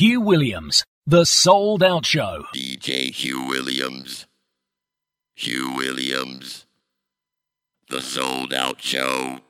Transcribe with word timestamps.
Hugh 0.00 0.22
Williams, 0.22 0.82
The 1.06 1.26
Souled 1.26 1.82
Out 1.82 2.06
Show. 2.06 2.46
DJ 2.54 3.12
Hugh 3.12 3.46
Williams. 3.46 4.26
Hugh 5.34 5.74
Williams. 5.76 6.64
The 7.90 8.00
Souled 8.00 8.54
Out 8.54 8.80
Show. 8.80 9.40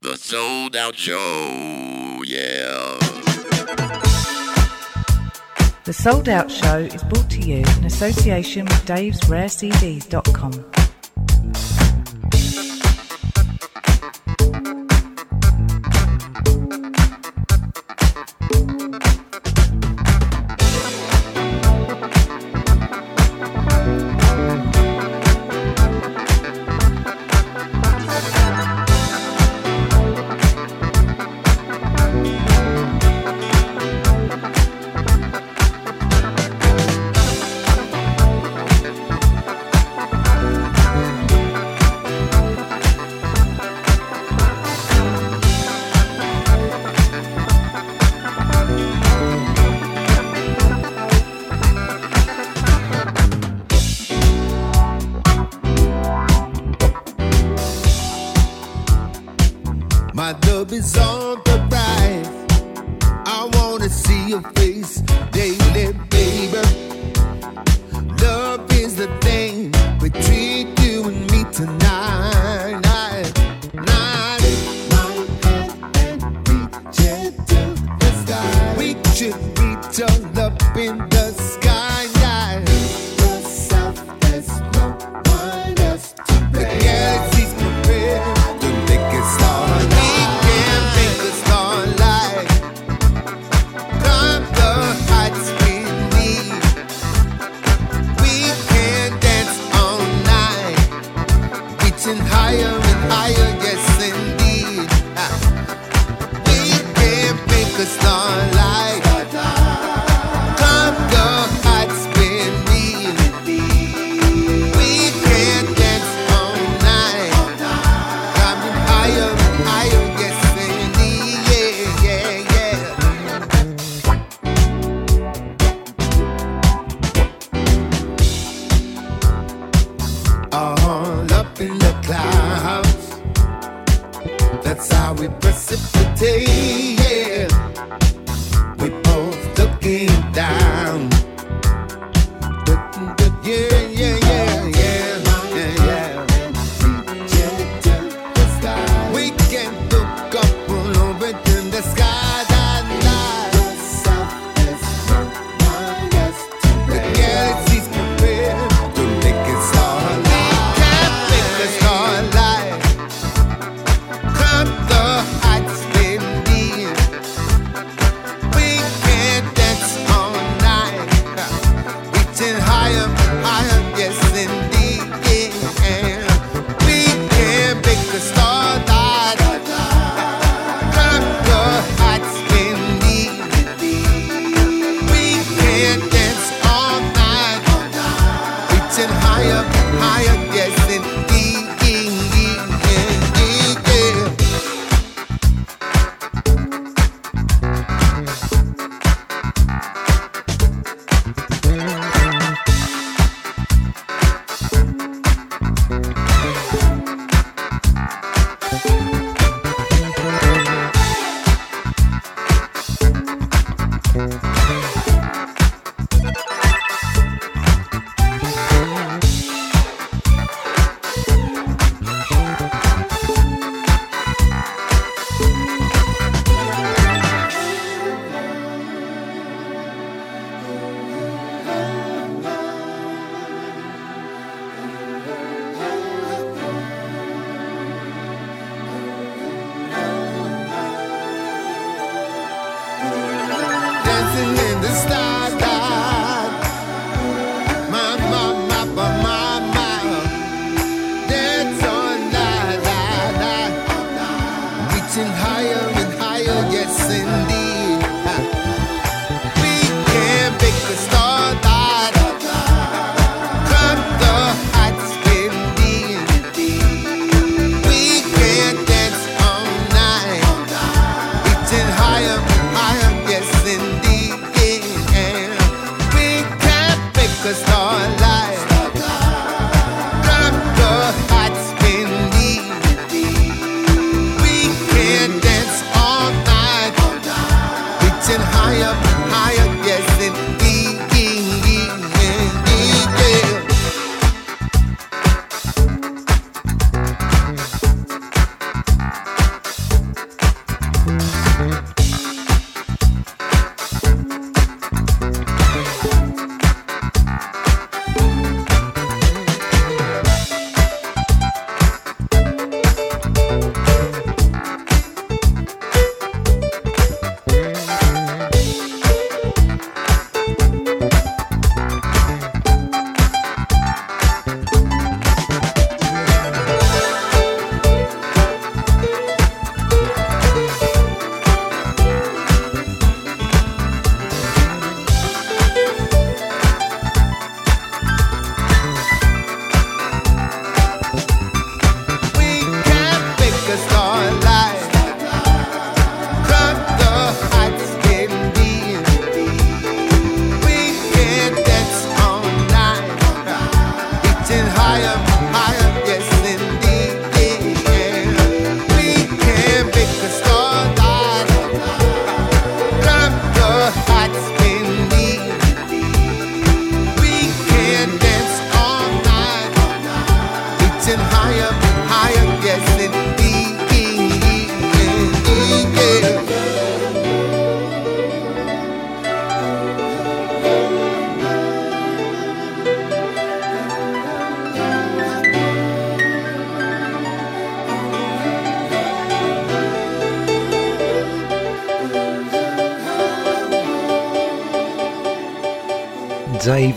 The 0.00 0.16
Souled 0.16 0.74
Out 0.74 0.96
Show. 0.96 2.22
Yeah. 2.24 2.96
The 5.84 5.92
Souled 5.92 6.30
Out 6.30 6.50
Show 6.50 6.78
is 6.78 7.04
brought 7.04 7.28
to 7.28 7.40
you 7.40 7.58
in 7.58 7.84
association 7.84 8.64
with 8.64 8.86
Dave's 8.86 9.20
RareCDs.com. 9.20 10.64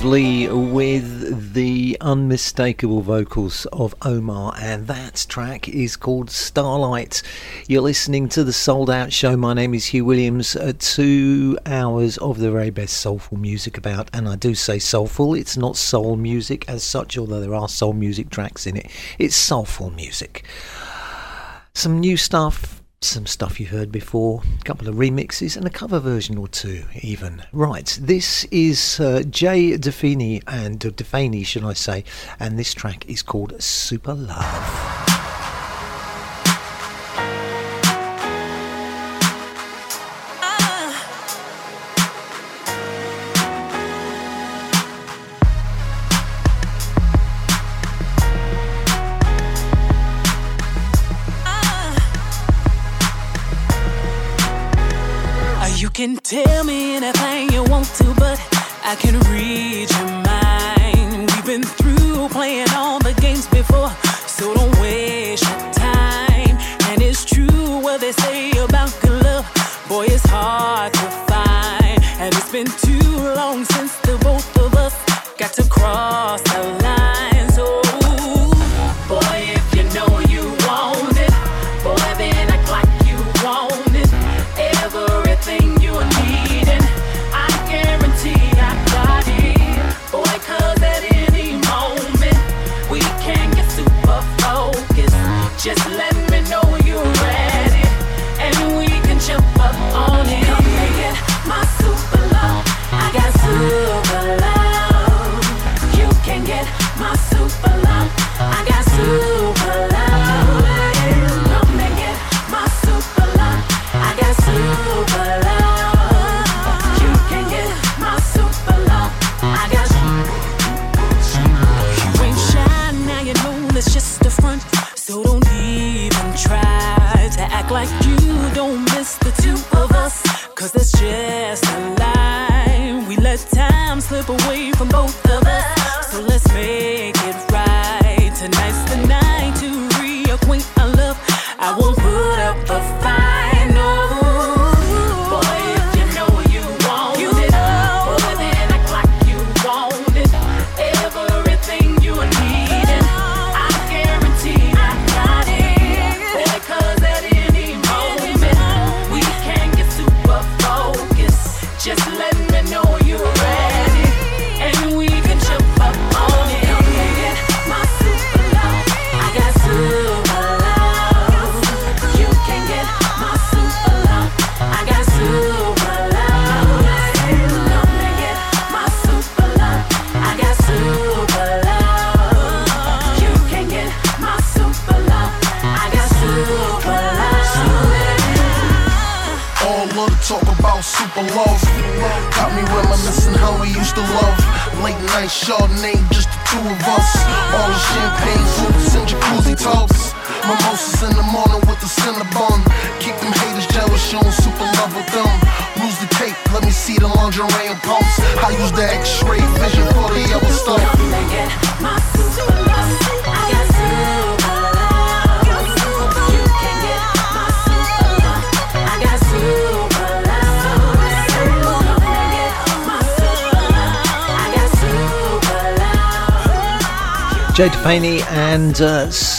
Lee 0.07 0.47
with 0.47 1.53
the 1.53 1.97
unmistakable 1.99 3.01
vocals 3.01 3.65
of 3.73 3.93
Omar, 4.03 4.53
and 4.57 4.87
that 4.87 5.25
track 5.27 5.67
is 5.67 5.97
called 5.97 6.31
Starlight. 6.31 7.21
You're 7.67 7.81
listening 7.81 8.29
to 8.29 8.45
the 8.45 8.53
Souled 8.53 8.89
Out 8.89 9.11
Show. 9.11 9.35
My 9.35 9.53
name 9.53 9.73
is 9.73 9.87
Hugh 9.87 10.05
Williams. 10.05 10.55
Uh, 10.55 10.71
two 10.79 11.59
hours 11.65 12.17
of 12.19 12.37
the 12.39 12.49
very 12.49 12.69
best 12.69 12.95
soulful 12.95 13.37
music 13.37 13.77
about, 13.77 14.09
and 14.13 14.29
I 14.29 14.37
do 14.37 14.55
say 14.55 14.79
soulful, 14.79 15.33
it's 15.33 15.57
not 15.57 15.75
soul 15.75 16.15
music 16.15 16.63
as 16.69 16.83
such, 16.83 17.17
although 17.17 17.41
there 17.41 17.53
are 17.53 17.67
soul 17.67 17.91
music 17.91 18.29
tracks 18.29 18.65
in 18.65 18.77
it. 18.77 18.89
It's 19.19 19.35
soulful 19.35 19.89
music. 19.89 20.45
Some 21.73 21.99
new 21.99 22.15
stuff 22.15 22.76
some 23.01 23.25
stuff 23.27 23.59
you 23.59 23.67
heard 23.67 23.91
before, 23.91 24.41
a 24.59 24.63
couple 24.63 24.87
of 24.87 24.95
remixes, 24.95 25.55
and 25.55 25.65
a 25.65 25.69
cover 25.69 25.99
version 25.99 26.37
or 26.37 26.47
two, 26.47 26.83
even. 27.01 27.43
Right, 27.51 27.97
this 28.01 28.45
is 28.45 28.99
uh, 28.99 29.23
Jay 29.29 29.77
Defini 29.77 30.41
and 30.47 30.83
uh, 30.83 30.89
Dephaney, 30.89 31.45
should 31.45 31.63
I 31.63 31.73
say, 31.73 32.03
and 32.39 32.57
this 32.57 32.73
track 32.73 33.07
is 33.07 33.21
called 33.21 33.61
Super 33.61 34.13
Love. 34.13 34.86
I 58.89 58.95
can 58.95 59.19
read 59.29 59.76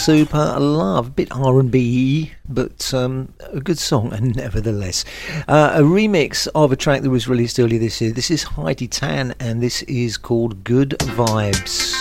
Super 0.08 0.58
Love. 0.58 1.08
A 1.08 1.10
bit 1.10 1.28
R&B, 1.32 2.32
but 2.48 2.94
um, 2.94 3.34
a 3.40 3.60
good 3.60 3.78
song 3.78 4.10
and 4.14 4.34
nevertheless. 4.34 5.04
Uh, 5.46 5.72
a 5.74 5.82
remix 5.82 6.48
of 6.54 6.72
a 6.72 6.76
track 6.76 7.02
that 7.02 7.10
was 7.10 7.28
released 7.28 7.60
earlier 7.60 7.78
this 7.78 8.00
year. 8.00 8.10
This 8.10 8.30
is 8.30 8.42
Heidi 8.42 8.88
Tann 8.88 9.34
and 9.38 9.62
this 9.62 9.82
is 9.82 10.16
called 10.16 10.64
Good 10.64 10.96
Vibes. 11.00 11.97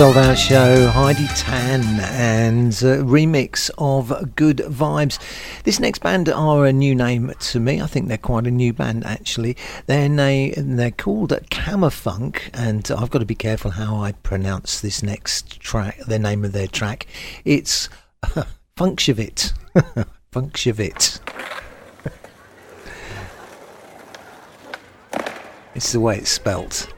Souled 0.00 0.16
Out 0.16 0.38
Show, 0.38 0.86
Heidi 0.86 1.26
Tann, 1.36 2.00
and 2.00 2.72
uh, 2.72 3.04
remix 3.04 3.70
of 3.76 4.34
Good 4.34 4.56
Vibes. 4.56 5.18
This 5.64 5.78
next 5.78 5.98
band 5.98 6.30
are 6.30 6.64
a 6.64 6.72
new 6.72 6.94
name 6.94 7.30
to 7.38 7.60
me. 7.60 7.82
I 7.82 7.86
think 7.86 8.08
they're 8.08 8.16
quite 8.16 8.46
a 8.46 8.50
new 8.50 8.72
band 8.72 9.04
actually. 9.04 9.58
They're 9.84 10.08
they're 10.08 10.90
called 10.90 11.32
Cammafunk, 11.50 12.48
and 12.54 12.90
I've 12.90 13.10
got 13.10 13.18
to 13.18 13.26
be 13.26 13.34
careful 13.34 13.72
how 13.72 13.96
I 13.98 14.12
pronounce 14.12 14.80
this 14.80 15.02
next 15.02 15.60
track. 15.60 15.98
The 16.06 16.18
name 16.18 16.46
of 16.46 16.52
their 16.52 16.66
track, 16.66 17.06
it's 17.44 17.90
Funkshovit. 18.78 19.52
Funkshovit. 20.32 21.20
it's 25.74 25.92
the 25.92 26.00
way 26.00 26.16
it's 26.16 26.30
spelt. 26.30 26.90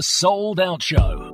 The 0.00 0.04
Souled 0.04 0.60
Out 0.60 0.82
Show. 0.82 1.29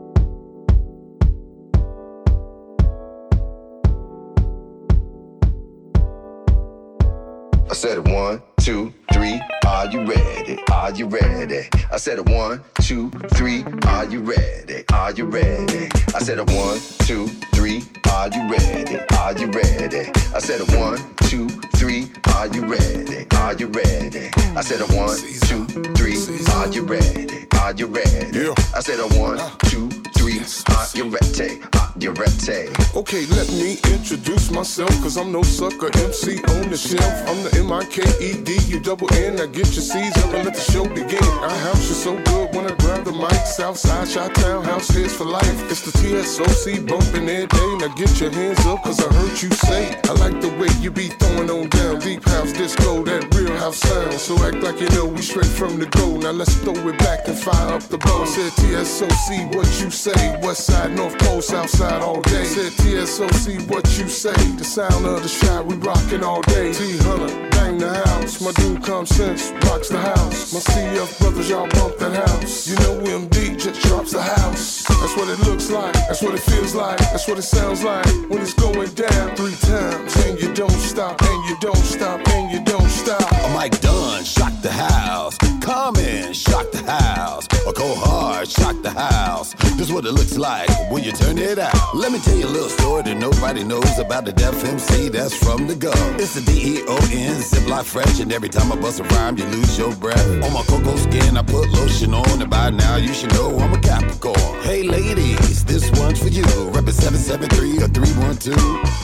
I'm 35.26 35.32
no 35.32 35.42
sucker 35.42 35.90
MC 36.06 36.38
on 36.54 36.70
the 36.70 36.76
shelf. 36.76 37.02
I'm 37.26 37.42
the 37.42 37.50
M-I-K-E-D, 37.58 38.58
you 38.68 38.78
double 38.78 39.12
N, 39.12 39.40
I 39.40 39.46
get 39.46 39.66
your 39.74 39.82
C's 39.82 40.16
up 40.18 40.32
and 40.32 40.44
let 40.44 40.54
the 40.54 40.60
show 40.60 40.86
begin. 40.86 41.24
Our 41.42 41.58
house 41.66 41.90
is 41.90 42.00
so 42.00 42.14
good 42.22 42.54
when 42.54 42.70
I 42.70 42.74
grab 42.76 43.04
the 43.04 43.10
mic. 43.10 43.44
Southside, 43.44 44.06
Chi-Town, 44.06 44.62
house 44.62 44.88
heads 44.88 45.14
for 45.16 45.24
life. 45.24 45.68
It's 45.68 45.80
the 45.80 45.90
TSOC 45.98 46.86
bumping 46.86 47.28
every 47.28 47.48
day. 47.48 47.75
Now 47.78 47.88
get 47.88 48.18
your 48.18 48.30
hands 48.30 48.64
up, 48.64 48.82
cause 48.82 49.04
I 49.04 49.12
heard 49.12 49.42
you 49.42 49.50
say. 49.50 50.00
I 50.04 50.12
like 50.12 50.40
the 50.40 50.48
way 50.58 50.68
you 50.80 50.90
be 50.90 51.08
throwing 51.08 51.50
on 51.50 51.68
down. 51.68 52.00
Deep 52.00 52.24
house 52.24 52.50
disco, 52.52 53.04
that 53.04 53.34
real 53.34 53.54
house 53.58 53.76
sound. 53.76 54.14
So 54.14 54.34
act 54.46 54.56
like 54.62 54.80
you 54.80 54.88
know 54.96 55.04
we 55.04 55.20
straight 55.20 55.44
from 55.44 55.78
the 55.78 55.84
go. 55.84 56.16
Now 56.16 56.30
let's 56.30 56.54
throw 56.56 56.72
it 56.72 56.98
back 56.98 57.28
and 57.28 57.38
fire 57.38 57.74
up 57.74 57.82
the 57.82 57.98
ball. 57.98 58.24
Said 58.24 58.52
TSOC, 58.52 59.54
what 59.54 59.68
you 59.80 59.90
say? 59.90 60.40
West 60.40 60.64
side, 60.64 60.96
North 60.96 61.18
Pole, 61.18 61.42
South 61.42 61.68
side 61.68 62.00
all 62.00 62.22
day. 62.22 62.44
Said 62.44 62.72
TSOC, 62.72 63.68
what 63.68 63.84
you 63.98 64.08
say? 64.08 64.32
The 64.56 64.64
sound 64.64 65.04
of 65.04 65.22
the 65.22 65.28
shot, 65.28 65.66
we 65.66 65.74
rockin' 65.76 66.24
all 66.24 66.40
day. 66.42 66.72
T 66.72 66.96
Hunter, 66.98 67.50
bang 67.50 67.76
the 67.76 67.92
house. 67.92 68.40
My 68.40 68.52
dude 68.52 68.82
comes 68.82 69.10
sense, 69.10 69.50
rocks 69.68 69.90
the 69.90 70.00
house. 70.00 70.54
My 70.54 70.60
CF 70.60 71.18
brothers, 71.20 71.50
y'all 71.50 71.68
bump 71.68 71.98
that 71.98 72.16
house. 72.26 72.68
You 72.68 72.76
know 72.76 72.94
MD 73.04 73.60
just 73.60 73.82
drops 73.82 74.12
the 74.12 74.22
house. 74.22 74.84
That's 74.84 75.14
what 75.16 75.28
it 75.28 75.38
looks 75.46 75.70
like, 75.70 75.92
that's 75.92 76.22
what 76.22 76.34
it 76.34 76.40
feels 76.40 76.74
like, 76.74 76.98
that's 76.98 77.28
what 77.28 77.38
it 77.38 77.42
sounds 77.42 77.65
sounds 77.66 77.82
like 77.82 78.30
when 78.30 78.40
it's 78.42 78.54
going 78.54 78.92
down 78.94 79.36
three 79.36 79.54
times. 79.56 80.16
And 80.24 80.40
you 80.40 80.52
don't 80.54 80.70
stop, 80.70 81.20
and 81.22 81.48
you 81.48 81.56
don't 81.60 81.76
stop, 81.76 82.20
and 82.28 82.52
you 82.52 82.60
don't 82.64 82.88
stop. 82.88 83.32
A 83.32 83.54
Mike 83.54 83.80
Dunn 83.80 84.24
shock 84.24 84.52
the 84.62 84.70
house. 84.70 85.36
come 85.60 85.96
in 85.96 86.32
shock 86.32 86.70
the 86.70 86.82
house. 86.90 87.46
A 87.66 87.72
cold 87.72 87.98
hard 87.98 88.48
shock 88.48 88.80
the 88.82 88.90
house. 88.90 89.54
This 89.76 89.90
what 89.90 90.04
it 90.04 90.12
looks 90.12 90.38
like 90.38 90.68
when 90.90 91.02
you 91.02 91.12
turn 91.12 91.38
it 91.38 91.58
out. 91.58 91.74
Let 91.94 92.12
me 92.12 92.18
tell 92.20 92.36
you 92.36 92.46
a 92.46 92.54
little 92.56 92.68
story 92.68 93.02
that 93.02 93.16
nobody 93.16 93.64
knows 93.64 93.98
about 93.98 94.24
the 94.24 94.32
deaf 94.32 94.64
MC 94.64 95.08
that's 95.08 95.34
from 95.34 95.66
the 95.66 95.74
go. 95.74 95.92
It's 96.18 96.34
the 96.34 96.42
D-E-O-N, 96.42 97.34
Ziploc 97.50 97.84
Fresh, 97.84 98.20
and 98.20 98.32
every 98.32 98.48
time 98.48 98.72
I 98.72 98.76
bust 98.76 99.00
a 99.00 99.04
rhyme, 99.14 99.36
you 99.36 99.44
lose 99.46 99.76
your 99.76 99.94
breath. 99.96 100.26
On 100.44 100.52
my 100.52 100.62
cocoa 100.62 100.96
skin, 100.96 101.36
I 101.36 101.42
put 101.42 101.68
lotion 101.70 102.14
on, 102.14 102.40
and 102.40 102.50
by 102.50 102.70
now 102.70 102.96
you 102.96 103.12
should 103.12 103.32
know 103.34 103.58
I'm 103.58 103.72
a 103.72 103.80
Capricorn. 103.80 104.62
Hey 104.62 104.82
ladies, 104.82 105.64
this 105.64 105.90
one's 105.98 106.20
for 106.20 106.28
you. 106.28 106.46
Represent 106.70 107.16
77 107.16 107.55
three 107.56 107.78
or 107.80 107.88
three 107.88 108.12
one 108.20 108.36
two. 108.36 108.52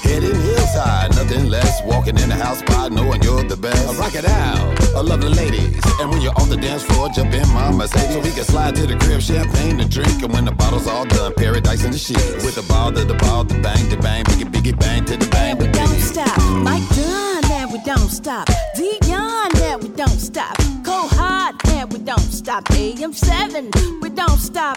Heading 0.04 0.34
hillside, 0.34 1.10
nothing 1.16 1.48
less. 1.48 1.82
Walking 1.84 2.18
in 2.18 2.28
the 2.28 2.36
house 2.36 2.62
by 2.62 2.88
knowing 2.88 3.22
you're 3.22 3.44
the 3.44 3.56
best. 3.56 3.88
I 3.88 3.92
rock 3.98 4.14
it 4.14 4.26
out, 4.26 4.60
I 4.94 5.00
love 5.00 5.20
the 5.20 5.30
ladies. 5.30 5.80
And 6.00 6.10
when 6.10 6.20
you're 6.20 6.38
on 6.38 6.48
the 6.48 6.56
dance 6.56 6.82
floor, 6.82 7.08
jump 7.08 7.32
in 7.32 7.48
my 7.48 7.70
Mercedes. 7.70 8.12
So 8.12 8.20
we 8.20 8.30
can 8.30 8.44
slide 8.44 8.74
to 8.76 8.86
the 8.86 8.96
crib, 8.98 9.20
champagne 9.22 9.78
to 9.78 9.88
drink. 9.88 10.22
And 10.22 10.32
when 10.32 10.44
the 10.44 10.52
bottle's 10.52 10.86
all 10.86 11.06
done, 11.06 11.32
paradise 11.34 11.84
in 11.84 11.92
the 11.92 11.98
sheets. 11.98 12.44
With 12.44 12.54
the 12.54 12.66
ball 12.68 12.92
to 12.92 13.04
the 13.04 13.14
ball, 13.14 13.44
the 13.44 13.58
bang 13.60 13.88
to 13.90 13.96
bang, 13.96 14.24
biggie 14.24 14.50
biggie 14.52 14.78
bang 14.78 15.04
to 15.06 15.16
the 15.16 15.28
bang. 15.28 15.52
And 15.52 15.60
we 15.60 15.68
don't 15.72 16.00
stop, 16.00 16.38
Mike 16.62 16.86
Dunn, 16.90 17.44
and 17.50 17.72
we 17.72 17.78
don't 17.84 18.10
stop. 18.10 18.46
Deon, 18.76 19.50
and 19.62 19.82
we 19.82 19.88
don't 19.88 20.20
stop. 20.30 20.56
Cold 20.84 21.10
hard, 21.12 21.54
and 21.68 21.92
we 21.92 21.98
don't 22.00 22.30
stop. 22.40 22.64
AM7, 22.64 24.02
we 24.02 24.10
don't 24.10 24.38
stop. 24.38 24.76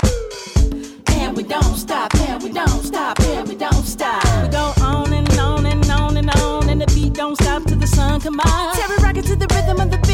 And 1.21 1.35
we 1.37 1.43
don't 1.43 1.75
stop, 1.75 2.13
and 2.15 2.43
we 2.43 2.51
don't 2.51 2.83
stop, 2.83 3.19
and 3.21 3.47
we 3.47 3.55
don't 3.55 3.85
stop. 3.85 4.23
We 4.43 4.49
go 4.49 4.73
on 4.81 5.13
and 5.13 5.29
on 5.39 5.65
and 5.65 5.89
on 5.89 6.17
and 6.17 6.29
on, 6.41 6.69
and 6.69 6.81
the 6.81 6.87
beat 6.87 7.13
don't 7.13 7.35
stop 7.41 7.63
the 7.85 7.95
sun 7.95 8.19
come 8.19 8.39
out. 8.39 8.75
Terry 8.75 8.97
rockin' 9.03 9.23
to 9.23 9.35
the 9.35 9.47
rhythm 9.53 9.79
of 9.79 9.91
the 9.91 10.04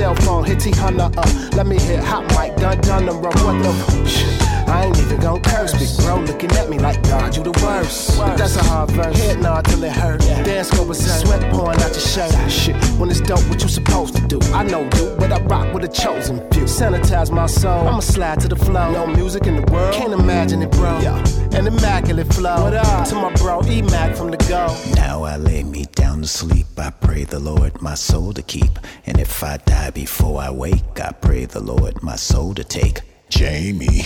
Cell 0.00 0.14
phone, 0.14 0.44
hit 0.44 0.58
T 0.58 0.70
Hunter 0.70 1.10
up. 1.14 1.52
Let 1.52 1.66
me 1.66 1.78
hit 1.78 2.02
hot 2.02 2.22
mic, 2.32 2.56
done 2.56 3.04
them 3.04 3.20
rub. 3.20 3.34
What 3.40 3.62
the 3.62 4.08
shit? 4.08 4.26
I 4.66 4.86
ain't 4.86 4.98
even 4.98 5.20
gon' 5.20 5.42
curse, 5.42 5.74
big 5.74 6.06
bro 6.06 6.20
looking 6.20 6.50
at 6.52 6.70
me 6.70 6.78
like 6.78 7.02
God, 7.02 7.36
you 7.36 7.42
the 7.42 7.50
worst. 7.62 8.16
But 8.16 8.38
that's 8.38 8.56
a 8.56 8.64
hard 8.64 8.90
verse. 8.92 9.14
Head 9.18 9.42
nod 9.42 9.66
till 9.66 9.84
it 9.84 9.92
hurt. 9.92 10.20
Dance 10.20 10.70
go 10.70 10.86
berserk. 10.86 11.26
Sweat 11.26 11.52
pouring 11.52 11.78
out 11.82 11.90
your 11.90 12.00
shirt. 12.00 12.50
Shit, 12.50 12.76
when 12.98 13.10
it's 13.10 13.20
dope, 13.20 13.46
what 13.50 13.62
you 13.62 13.68
supposed 13.68 14.16
to 14.16 14.26
do? 14.26 14.40
I 14.54 14.62
know 14.62 14.88
you, 14.96 15.14
but 15.18 15.32
I 15.32 15.40
rock 15.42 15.74
with 15.74 15.84
a 15.84 15.88
chosen 15.88 16.38
few. 16.50 16.62
Sanitize 16.62 17.30
my 17.30 17.44
soul. 17.44 17.86
I'ma 17.86 18.00
slide 18.00 18.40
to 18.40 18.48
the 18.48 18.56
flow. 18.56 18.90
No 18.92 19.06
music 19.06 19.46
in 19.46 19.56
the 19.56 19.70
world. 19.70 19.92
Can't 19.92 20.14
imagine 20.14 20.62
it, 20.62 20.70
bro. 20.70 20.98
Yeah. 21.00 21.22
An 21.52 21.66
immaculate 21.66 22.32
flow. 22.32 22.62
What 22.62 22.72
up? 22.72 23.06
To 23.08 23.16
my 23.16 23.34
bro 23.34 23.60
E 23.66 23.82
Mac 23.82 24.16
from 24.16 24.30
the 24.30 24.38
go. 24.48 24.74
Now 24.94 25.24
I 25.24 25.36
lay 25.36 25.62
me 25.62 25.79
to 26.22 26.28
sleep. 26.28 26.66
I 26.76 26.90
pray 26.90 27.24
the 27.24 27.38
Lord 27.38 27.80
my 27.80 27.94
soul 27.94 28.32
to 28.32 28.42
keep. 28.42 28.78
And 29.06 29.18
if 29.18 29.42
I 29.42 29.56
die 29.58 29.90
before 29.90 30.40
I 30.40 30.50
wake, 30.50 31.00
I 31.00 31.12
pray 31.12 31.46
the 31.46 31.60
Lord 31.60 32.02
my 32.02 32.16
soul 32.16 32.54
to 32.54 32.64
take. 32.64 33.00
Jamie. 33.28 34.02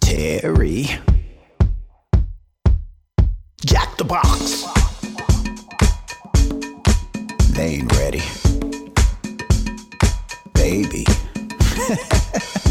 Terry. 0.00 0.88
Jack 3.64 3.96
the 3.98 4.04
Box. 4.04 4.64
They 7.50 7.76
ain't 7.76 7.92
ready. 7.96 8.22
Baby. 10.54 11.06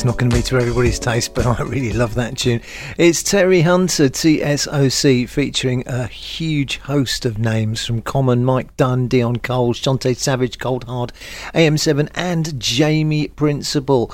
it's 0.00 0.04
not 0.06 0.16
going 0.16 0.30
to 0.30 0.36
be 0.36 0.42
to 0.42 0.56
everybody's 0.56 0.98
taste, 0.98 1.34
but 1.34 1.44
I 1.44 1.62
really 1.62 1.92
love 1.92 2.14
that 2.14 2.38
tune. 2.38 2.62
It's 2.96 3.22
Terry 3.22 3.60
Hunter, 3.60 4.08
TSOC, 4.08 5.28
featuring 5.28 5.86
a 5.86 6.06
huge 6.06 6.78
host 6.78 7.26
of 7.26 7.38
names 7.38 7.84
from 7.84 8.00
Common, 8.00 8.42
Mike 8.42 8.74
Dunn, 8.78 9.10
Deon 9.10 9.42
Cole, 9.42 9.74
Shantae 9.74 10.16
Savage, 10.16 10.58
Cold 10.58 10.84
Hard, 10.84 11.12
AM7, 11.52 12.08
and 12.14 12.58
Jamie 12.58 13.28
Principle. 13.28 14.10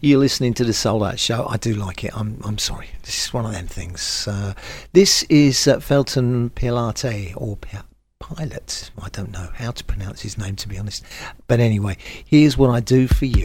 You're 0.00 0.20
listening 0.20 0.54
to 0.54 0.64
the 0.64 0.72
Soul 0.72 1.04
Out 1.04 1.18
Show. 1.18 1.46
I 1.46 1.58
do 1.58 1.74
like 1.74 2.02
it. 2.02 2.16
I'm, 2.16 2.40
I'm 2.42 2.56
sorry. 2.56 2.88
This 3.02 3.26
is 3.26 3.34
one 3.34 3.44
of 3.44 3.52
them 3.52 3.66
things. 3.66 4.26
Uh, 4.26 4.54
this 4.94 5.22
is 5.24 5.68
uh, 5.68 5.80
Felton 5.80 6.48
Pilate, 6.48 7.34
or 7.36 7.58
Pi- 7.58 7.82
Pilot. 8.20 8.90
I 9.02 9.10
don't 9.10 9.32
know 9.32 9.50
how 9.56 9.72
to 9.72 9.84
pronounce 9.84 10.22
his 10.22 10.38
name, 10.38 10.56
to 10.56 10.66
be 10.66 10.78
honest. 10.78 11.04
But 11.46 11.60
anyway, 11.60 11.98
here's 12.24 12.56
what 12.56 12.70
I 12.70 12.80
do 12.80 13.06
for 13.06 13.26
you. 13.26 13.44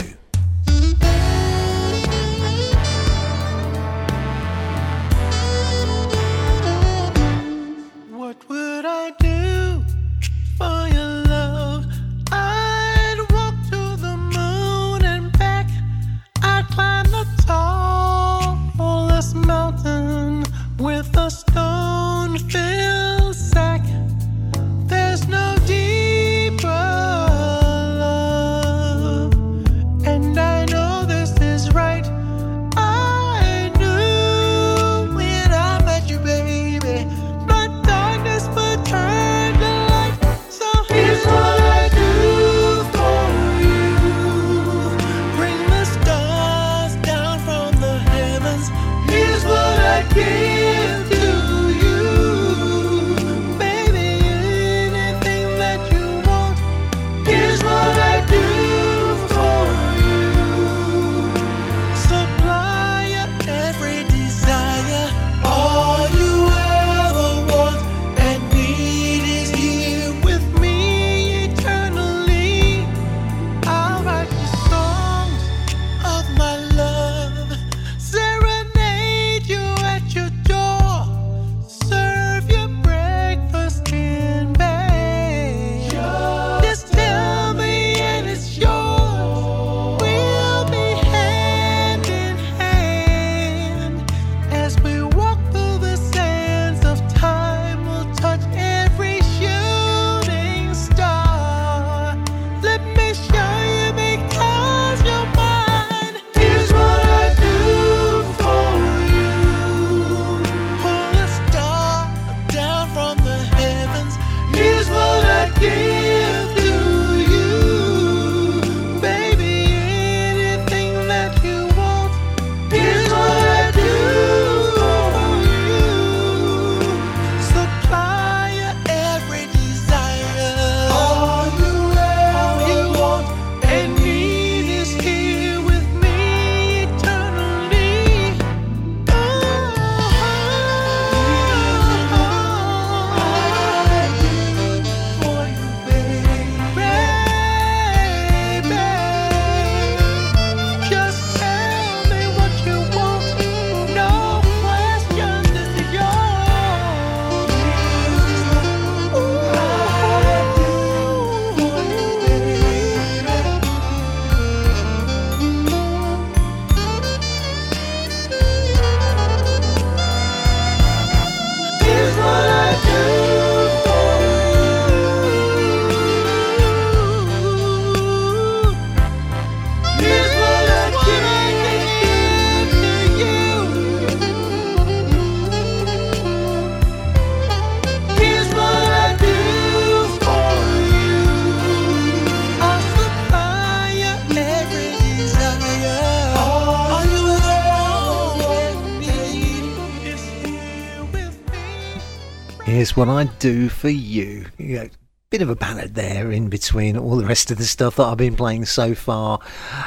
Here's 202.82 202.98
what 202.98 203.10
I 203.10 203.26
do 203.26 203.70
for 203.70 203.90
you. 203.90 204.48
you 204.58 204.78
know, 204.80 204.90
bit 205.30 205.44
of 205.44 205.52
a 205.52 205.56
ballad 205.56 205.94
there 205.94 206.32
in 206.32 206.50
between 206.50 206.98
all 206.98 207.16
the 207.16 207.28
rest 207.28 207.52
of 207.52 207.60
the 207.60 207.64
stuff 207.64 207.98
that 207.98 208.06
I've 208.06 208.18
been 208.18 208.36
playing 208.36 208.66
so 208.66 208.96
far. 208.96 209.40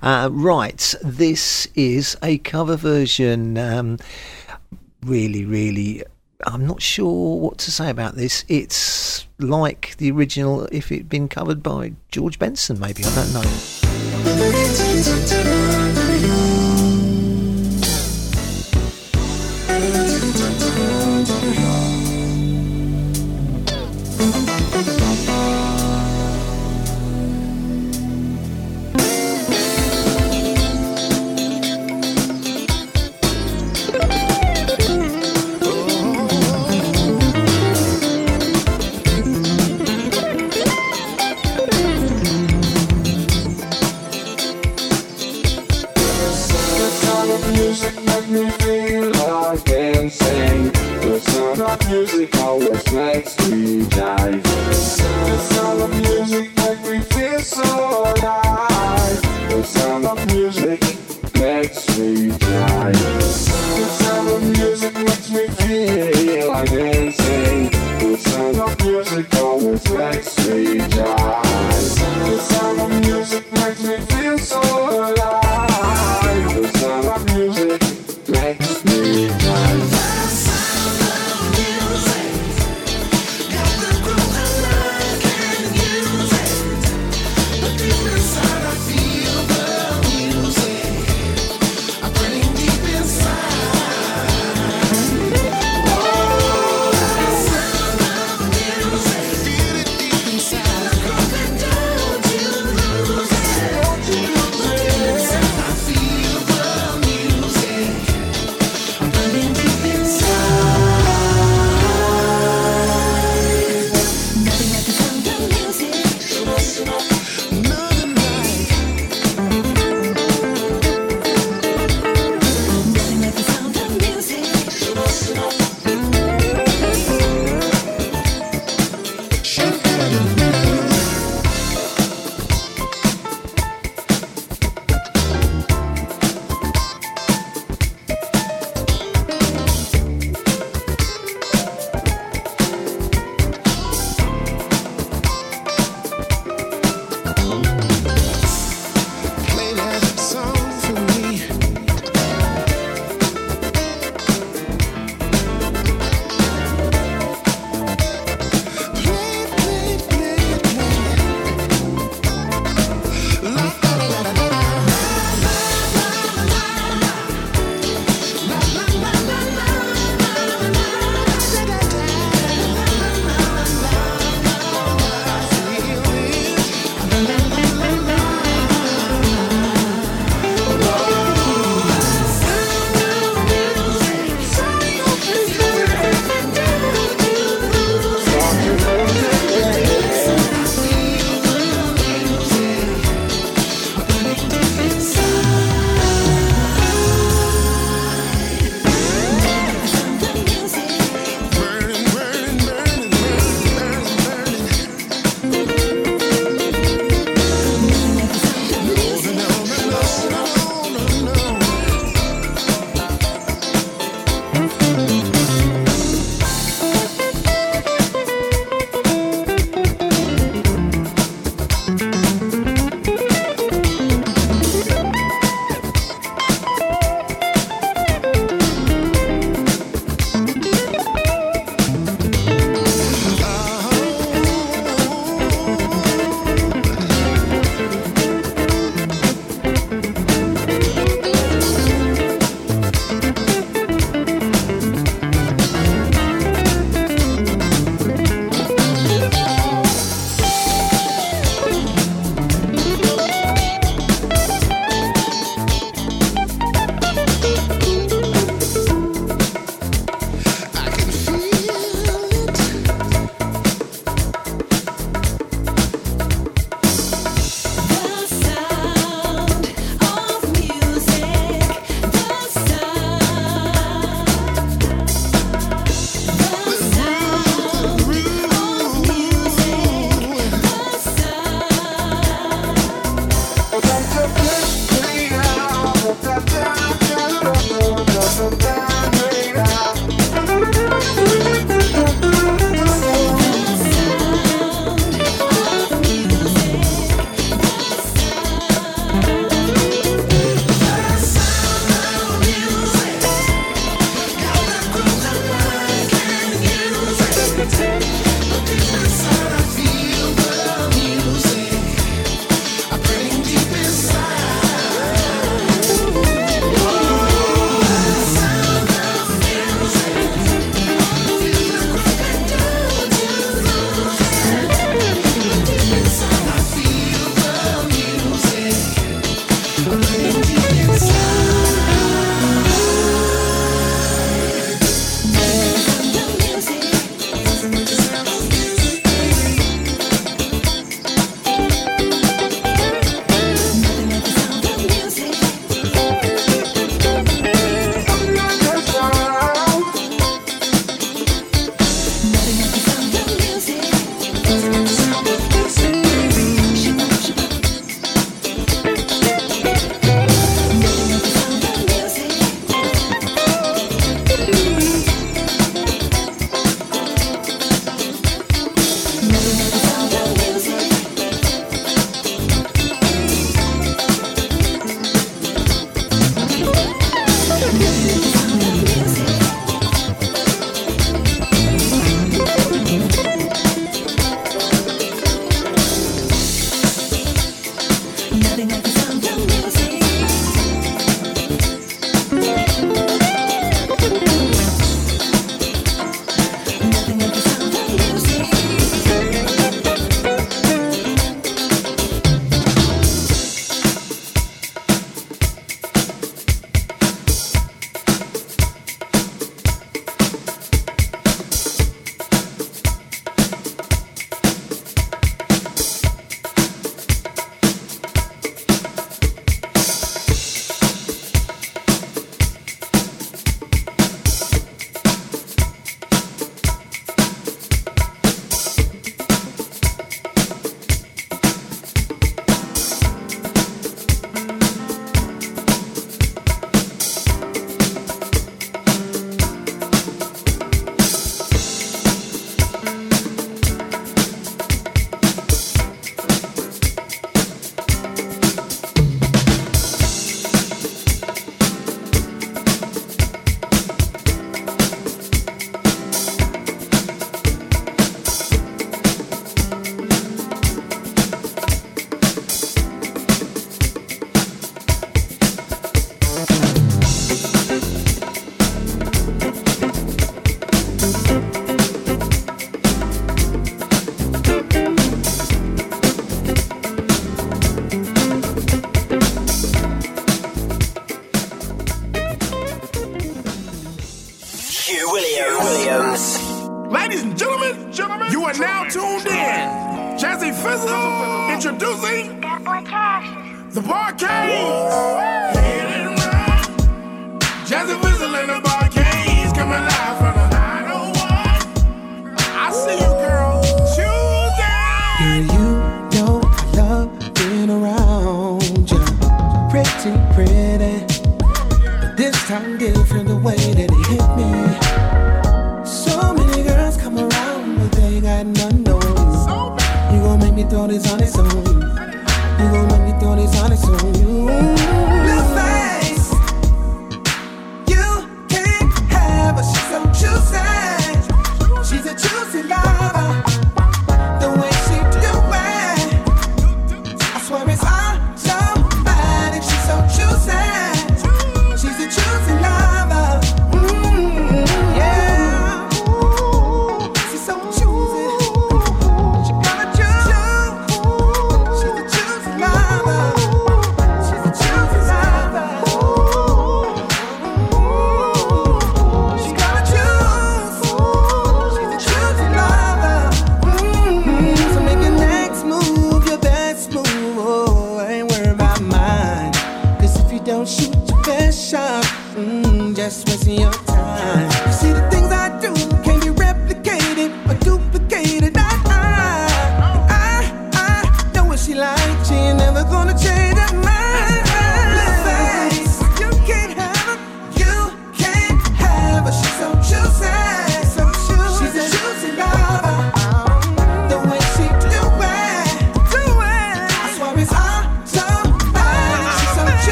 Uh, 0.00 0.30
right, 0.32 0.94
this 1.02 1.68
is 1.74 2.16
a 2.22 2.38
cover 2.38 2.76
version. 2.76 3.58
Um, 3.58 3.98
really, 5.02 5.44
really, 5.44 6.02
I'm 6.46 6.66
not 6.66 6.80
sure 6.80 7.38
what 7.38 7.58
to 7.58 7.70
say 7.70 7.90
about 7.90 8.14
this. 8.14 8.46
It's 8.48 9.26
like 9.38 9.94
the 9.98 10.10
original 10.10 10.66
if 10.72 10.90
it'd 10.90 11.10
been 11.10 11.28
covered 11.28 11.62
by 11.62 11.92
George 12.10 12.38
Benson, 12.38 12.80
maybe. 12.80 13.04
I 13.04 13.14
don't 13.14 13.34
know. 13.34 13.42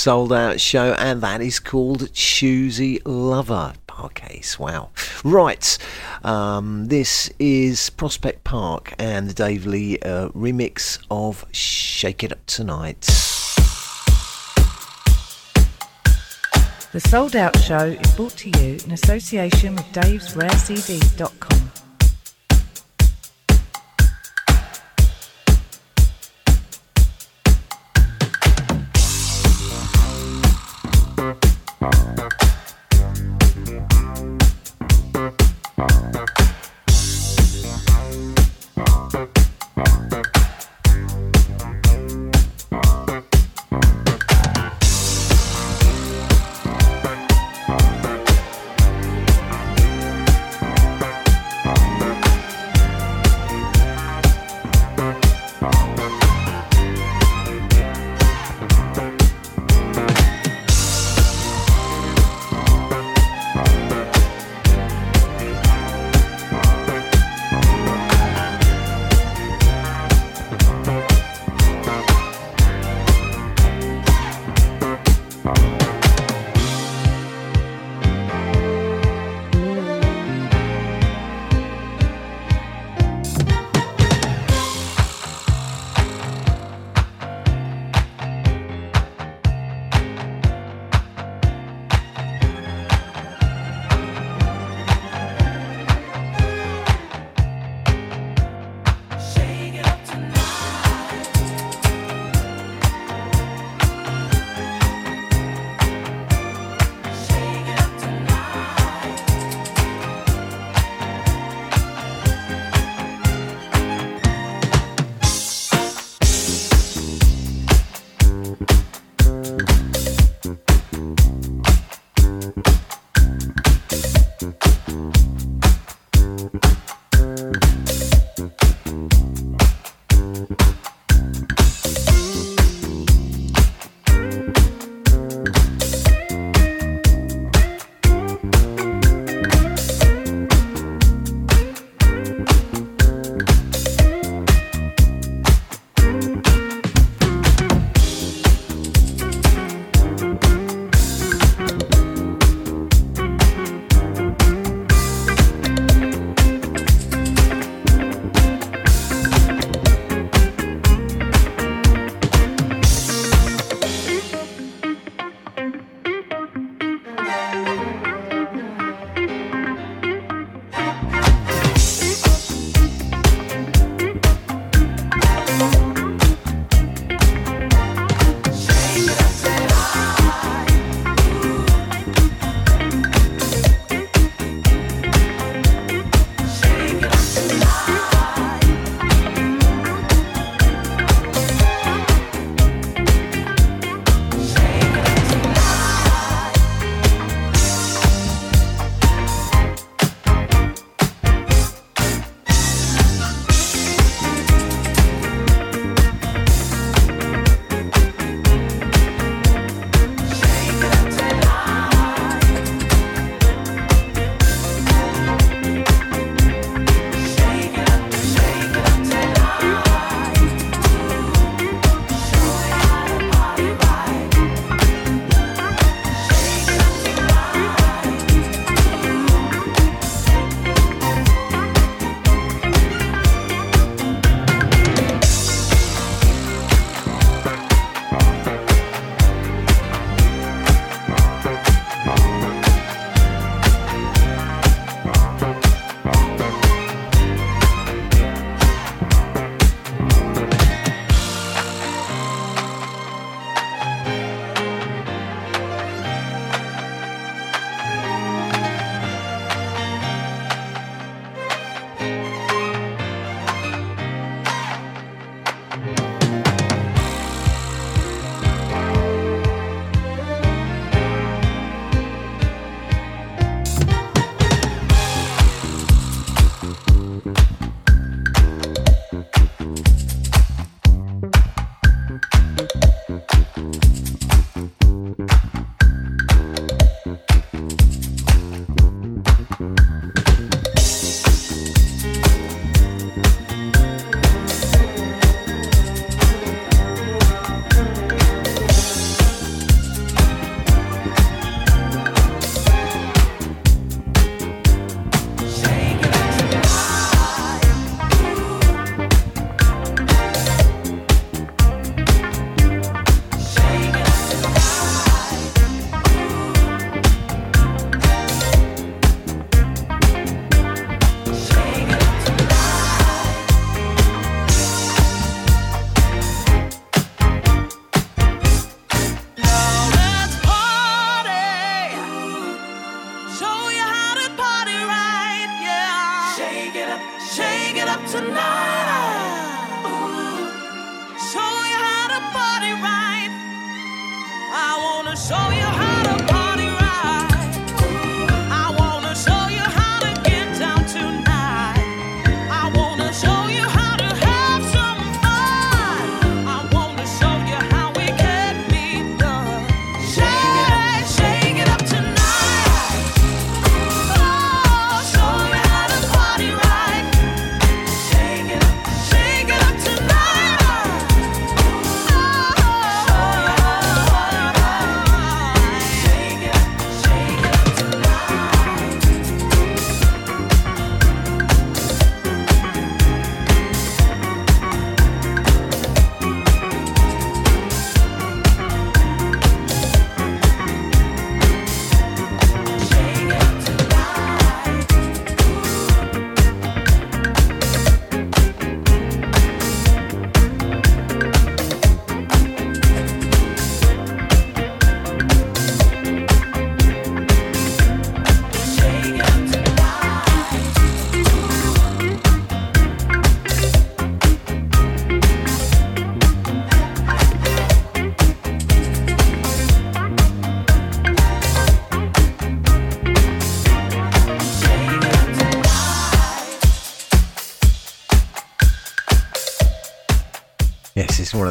Souled 0.00 0.32
Out 0.32 0.58
show, 0.62 0.94
and 0.94 1.20
that 1.20 1.42
is 1.42 1.60
called 1.60 2.10
Choosey 2.14 3.02
Lover. 3.04 3.74
Bar-Kays, 3.86 4.58
wow. 4.58 4.88
Right, 5.22 5.76
um, 6.24 6.86
this 6.86 7.30
is 7.38 7.90
Prospect 7.90 8.42
Park 8.42 8.94
and 8.98 9.28
the 9.28 9.34
Dave 9.34 9.66
Lee 9.66 9.98
uh, 9.98 10.30
remix 10.30 10.98
of 11.10 11.44
Shake 11.52 12.24
It 12.24 12.32
Up 12.32 12.46
Tonight. 12.46 13.02
The 16.92 17.00
Souled 17.00 17.36
Out 17.36 17.58
Show 17.58 17.88
is 17.88 18.14
brought 18.14 18.38
to 18.38 18.48
you 18.58 18.78
in 18.82 18.92
association 18.92 19.76
with 19.76 19.84
davesrarecds.com. 19.92 21.40
to 21.40 21.49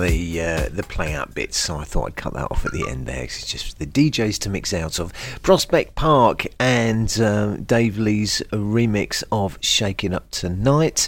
the 0.10 0.42
uh, 0.42 0.70
the 0.72 0.82
play 0.82 1.14
out 1.14 1.36
bits, 1.36 1.58
so 1.58 1.78
I 1.78 1.84
thought 1.84 2.08
I'd 2.08 2.16
cut 2.16 2.34
that 2.34 2.50
off 2.50 2.66
at 2.66 2.72
the 2.72 2.88
end 2.90 3.06
there. 3.06 3.24
it's 3.24 3.46
just 3.46 3.78
the 3.78 3.86
DJs 3.86 4.40
to 4.40 4.50
mix 4.50 4.74
out 4.74 4.98
of 4.98 5.14
Prospect 5.44 5.94
Park 5.94 6.48
and 6.60 7.16
uh, 7.22 7.58
Dave 7.58 8.00
Lee's 8.00 8.42
remix 8.52 9.24
of 9.32 9.60
"Shaking 9.62 10.16
Up 10.16 10.32
Tonight," 10.32 11.08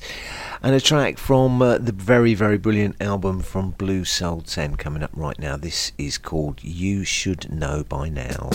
and 0.62 0.76
a 0.76 0.80
track 0.80 1.18
from 1.18 1.64
uh, 1.64 1.80
the 1.80 1.92
very 1.92 2.36
very 2.36 2.60
brilliant 2.60 3.02
album 3.02 3.42
from 3.42 3.72
Blue 3.72 4.06
Soul 4.06 4.42
Ten 4.42 4.76
coming 4.76 5.02
up 5.02 5.12
right 5.16 5.40
now. 5.40 5.58
This 5.58 5.94
is 5.98 6.20
called 6.20 6.64
"You 6.64 7.04
Should 7.04 7.52
Know 7.52 7.84
by 7.84 8.08
Now." 8.08 8.52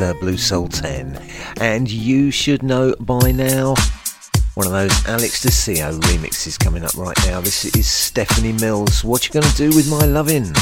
uh, 0.00 0.14
Blue 0.14 0.36
Soul 0.36 0.68
10. 0.68 1.20
And 1.60 1.90
you 1.90 2.30
should 2.30 2.62
know 2.62 2.94
by 3.00 3.32
now 3.32 3.74
one 4.54 4.66
of 4.66 4.72
those 4.72 5.06
Alex 5.06 5.42
di 5.42 5.50
Cio 5.50 5.98
remixes 6.00 6.58
coming 6.58 6.84
up 6.84 6.96
right 6.96 7.16
now. 7.26 7.40
This 7.40 7.64
is 7.76 7.90
Stephanie 7.90 8.52
Mills. 8.52 9.04
What 9.04 9.26
you 9.26 9.32
gonna 9.32 9.54
do 9.56 9.68
with 9.68 9.90
my 9.90 10.04
lovin'? 10.06 10.52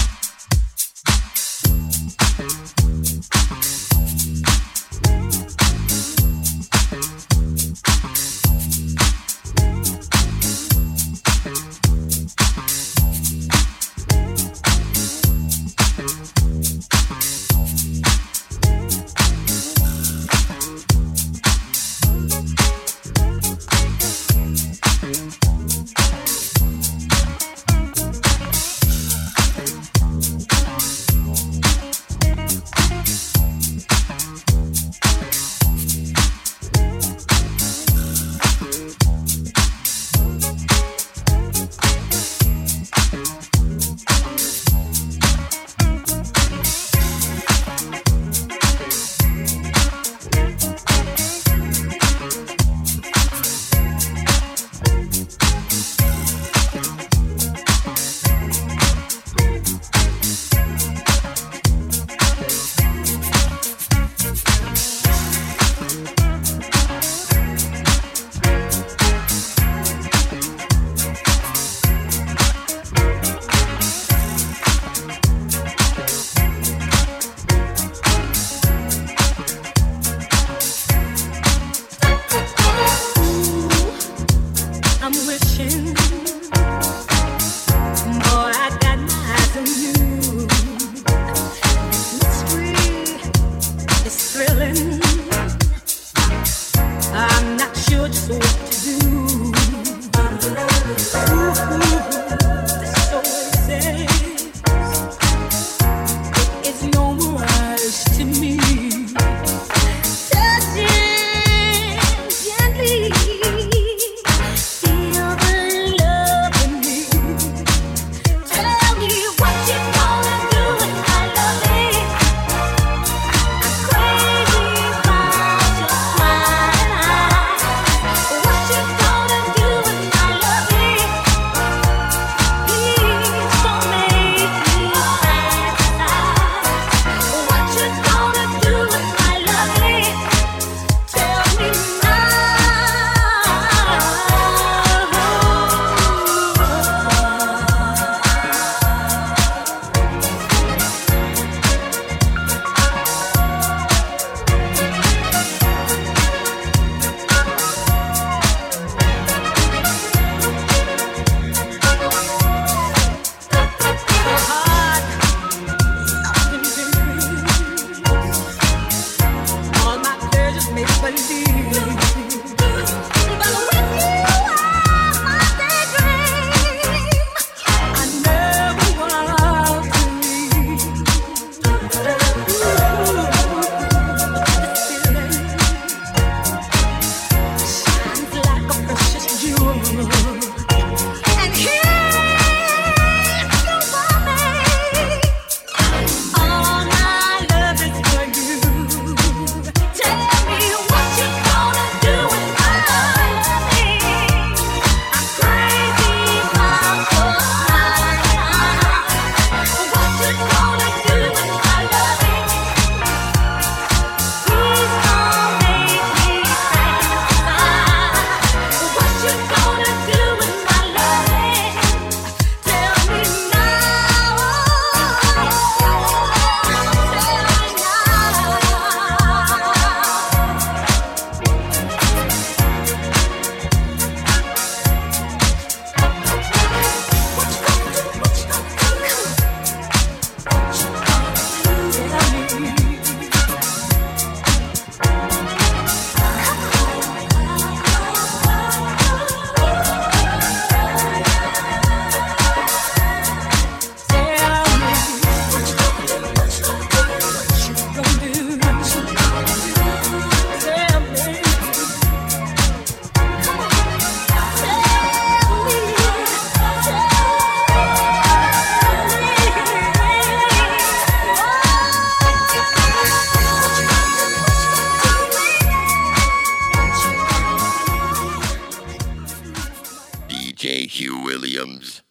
J. 280.59 280.89
Hugh 280.89 281.21
Williams. 281.23 282.03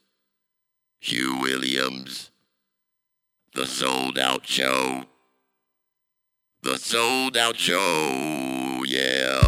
Hugh 1.02 1.38
Williams. 1.42 2.32
The 3.54 3.68
Souled 3.68 4.18
Out 4.18 4.48
Show. 4.48 5.04
The 6.62 6.78
Souled 6.78 7.36
Out 7.36 7.58
Show, 7.58 8.86
yeah. 8.88 9.47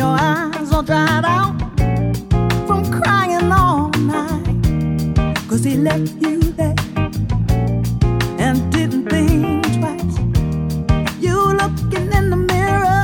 your 0.00 0.16
eyes 0.18 0.72
all 0.72 0.82
dried 0.82 1.26
out 1.26 1.54
from 2.66 2.80
crying 2.90 3.52
all 3.52 3.90
night. 3.98 5.36
Cause 5.46 5.62
he 5.62 5.76
left 5.76 6.12
you 6.24 6.38
there 6.60 6.74
and 8.44 8.56
didn't 8.72 9.04
think 9.10 9.62
twice. 9.78 10.16
You 11.24 11.36
looking 11.62 12.08
in 12.18 12.30
the 12.34 12.40
mirror, 12.52 13.02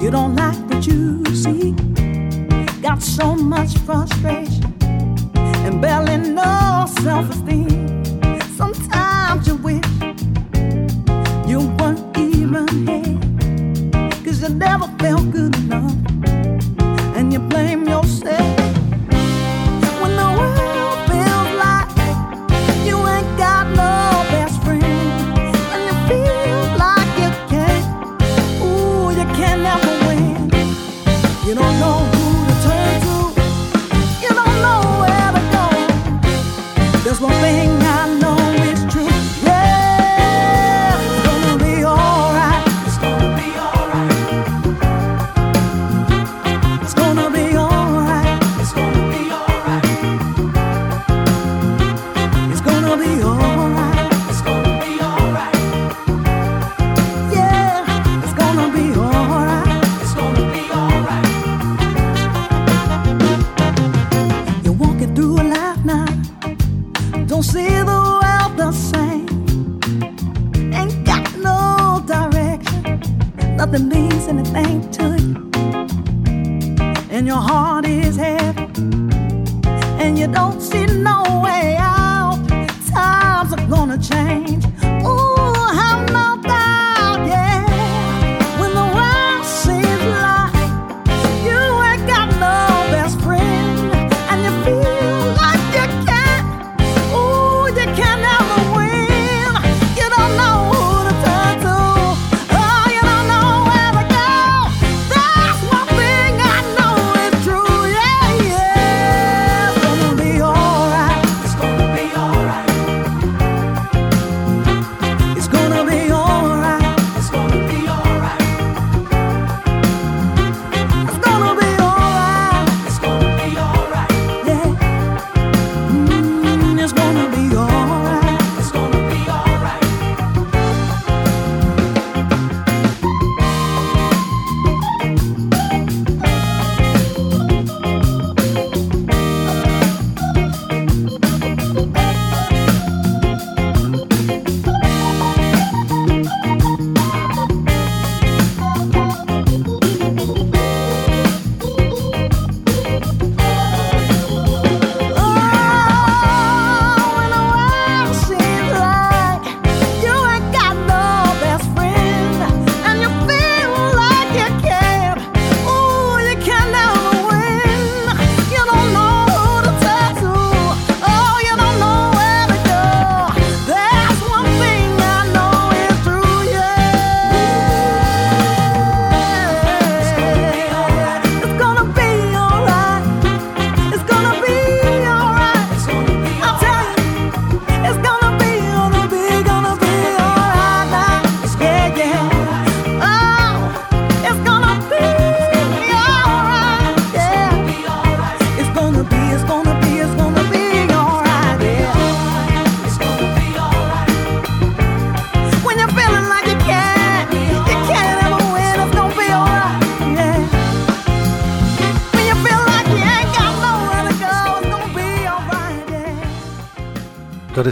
you 0.00 0.12
don't 0.12 0.36
like 0.36 0.60
what 0.70 0.86
you 0.86 1.24
see. 1.34 1.72
Got 2.80 3.02
so 3.02 3.34
much 3.34 3.76
frustration 3.78 4.72
and 5.66 5.82
barely 5.82 6.18
no 6.18 6.86
self 7.00 7.28
esteem. 7.30 8.04
Sometimes 8.60 9.48
you 9.48 9.56
wish 9.56 9.90
you 11.50 11.60
weren't 11.78 12.16
even 12.16 12.68
here, 12.86 13.18
cause 14.24 14.40
you 14.40 14.50
never 14.50 14.86
felt 15.00 15.28
good. 15.32 15.59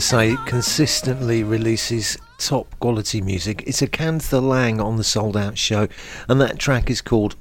Say 0.01 0.37
consistently 0.47 1.43
releases 1.43 2.17
top 2.39 2.79
quality 2.79 3.21
music. 3.21 3.65
It's 3.67 3.83
Acantha 3.83 4.41
Lang 4.41 4.81
on 4.81 4.97
the 4.97 5.03
Souled 5.03 5.37
Out 5.37 5.59
Show, 5.59 5.89
and 6.29 6.41
that 6.41 6.59
track 6.59 6.89
is 6.89 7.01
called 7.01 7.35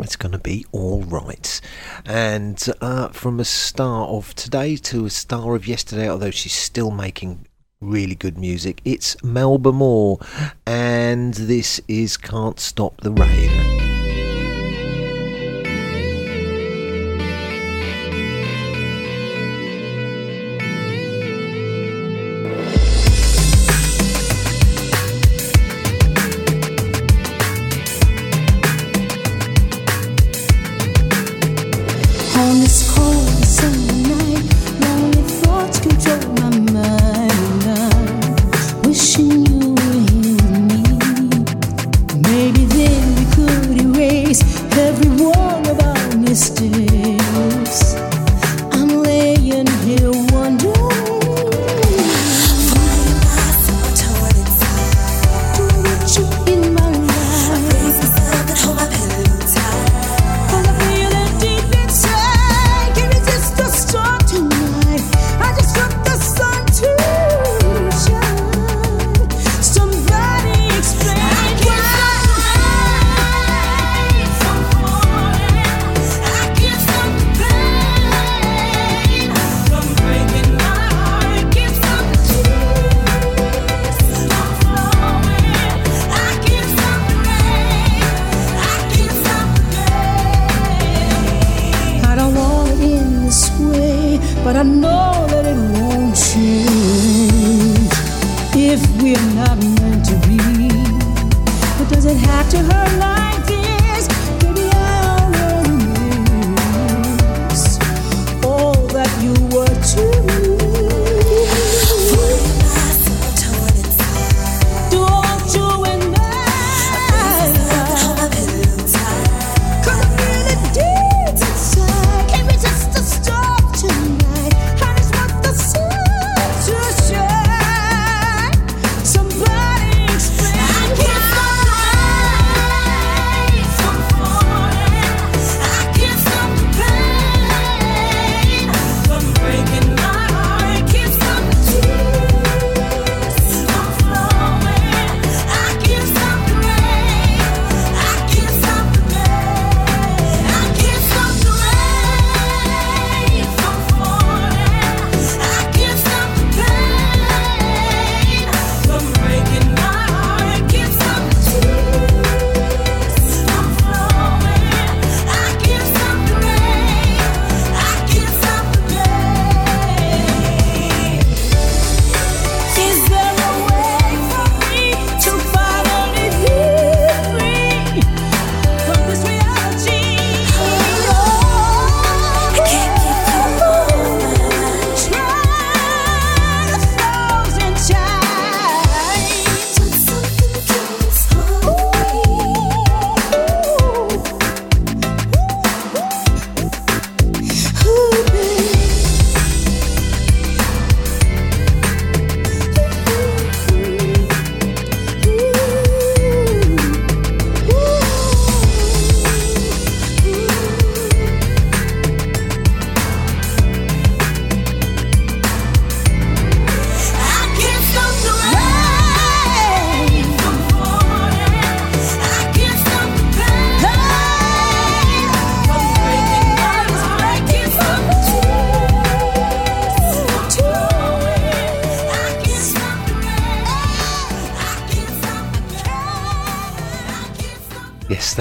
it's 0.00 0.16
going 0.16 0.32
to 0.32 0.38
be 0.38 0.64
all 0.72 1.02
right. 1.02 1.60
And 2.06 2.60
uh, 2.80 3.08
from 3.08 3.38
a 3.38 3.44
star 3.44 4.06
of 4.08 4.34
today 4.34 4.76
to 4.76 5.04
a 5.04 5.10
star 5.10 5.54
of 5.54 5.66
yesterday, 5.66 6.08
although 6.08 6.30
she's 6.30 6.54
still 6.54 6.90
making 6.90 7.46
really 7.80 8.14
good 8.14 8.38
music, 8.38 8.80
it's 8.84 9.22
Melba 9.22 9.70
Moore, 9.70 10.18
and 10.66 11.34
this 11.34 11.80
is 11.86 12.16
Can't 12.16 12.58
Stop 12.58 13.02
the 13.02 13.12
Rain. 13.12 13.93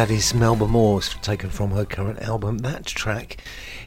That 0.04 0.12
is 0.12 0.34
Melba 0.34 0.68
Moore's 0.68 1.16
taken 1.22 1.50
from 1.50 1.72
her 1.72 1.86
current 1.86 2.20
album. 2.20 2.58
That 2.58 2.86
track 2.86 3.38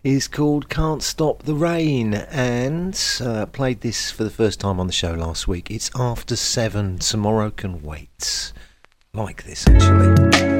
is 0.02 0.28
called 0.28 0.70
Can't 0.70 1.02
Stop 1.02 1.42
the 1.42 1.52
Rain 1.52 2.14
and 2.14 2.98
uh, 3.20 3.44
played 3.44 3.82
this 3.82 4.10
for 4.10 4.24
the 4.24 4.30
first 4.30 4.58
time 4.58 4.80
on 4.80 4.86
the 4.86 4.94
show 4.94 5.12
last 5.12 5.46
week. 5.46 5.70
It's 5.70 5.90
after 5.94 6.34
seven. 6.34 6.96
Tomorrow 7.00 7.50
can 7.50 7.82
wait. 7.82 8.54
Like 9.12 9.44
this, 9.44 9.66
actually. 9.68 10.55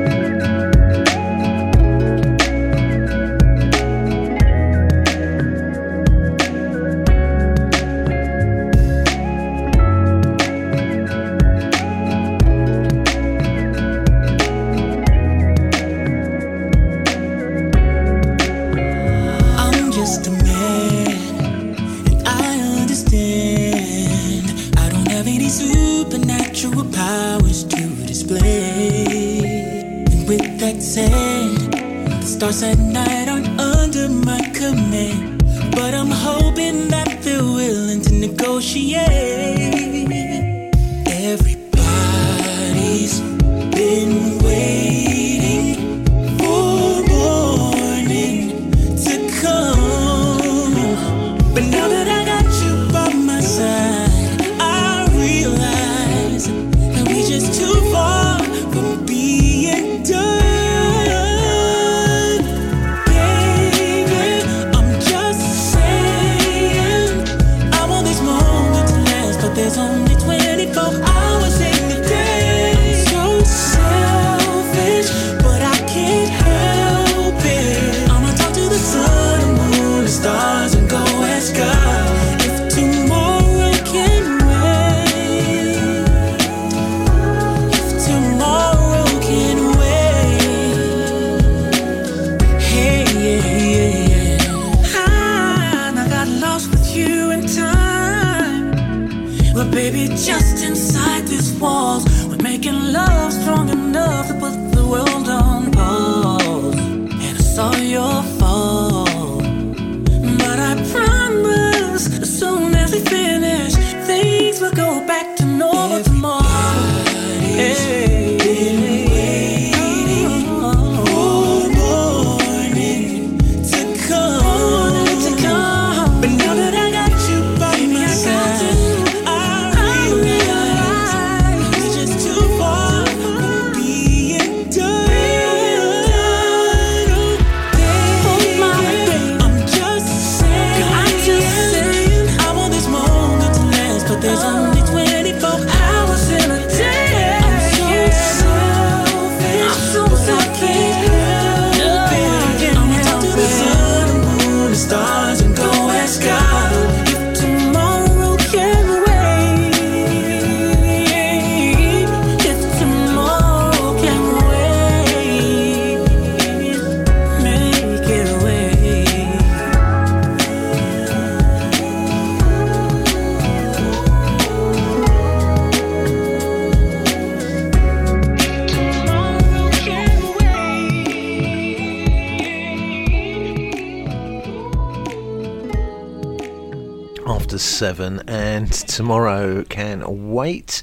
Tomorrow 188.83 189.65
can 189.65 190.31
wait. 190.31 190.83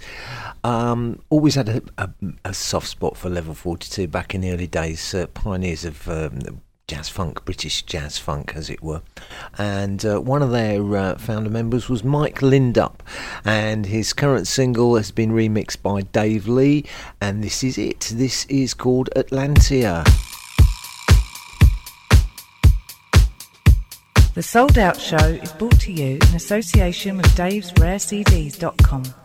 Um, 0.64 1.20
always 1.30 1.56
had 1.56 1.70
a, 1.70 1.82
a, 1.98 2.10
a, 2.46 2.54
soft 2.54 2.88
spot 2.88 3.18
for 3.18 3.30
level 3.30 3.54
42 3.54 4.08
back 4.08 4.34
in 4.34 4.42
the 4.42 4.52
early 4.52 4.68
days, 4.68 5.14
uh, 5.14 5.28
pioneers 5.28 5.84
of 5.84 6.08
um, 6.08 6.62
jazz 6.88 7.10
funk, 7.10 7.44
British 7.44 7.82
jazz 7.84 8.18
funk, 8.18 8.54
as 8.56 8.70
it 8.70 8.82
were. 8.82 9.02
And 9.58 10.06
uh, 10.06 10.20
one 10.20 10.42
of 10.42 10.52
their 10.52 10.96
uh, 10.96 11.18
founder 11.18 11.50
members 11.50 11.90
was 11.90 12.04
Mike 12.04 12.40
Lindup, 12.40 13.02
and 13.44 13.86
his 13.86 14.14
current 14.14 14.48
single 14.48 14.96
has 14.96 15.12
been 15.12 15.32
remixed 15.32 15.82
by 15.82 16.02
Dave 16.02 16.48
Lee, 16.48 16.86
and 17.20 17.44
this 17.44 17.64
is 17.64 17.78
it. 17.78 18.12
This 18.14 18.46
is 18.46 18.74
called 18.74 19.10
Atlantia. 19.16 20.06
The 24.34 24.42
Souled 24.42 24.80
Out 24.80 25.00
Show 25.00 25.16
is 25.16 25.52
brought 25.52 25.80
to 25.82 25.92
you 25.92 26.16
in 26.16 26.36
association 26.36 27.18
with 27.18 27.28
davesrarecds.com. 27.36 29.04
ever 29.04 29.23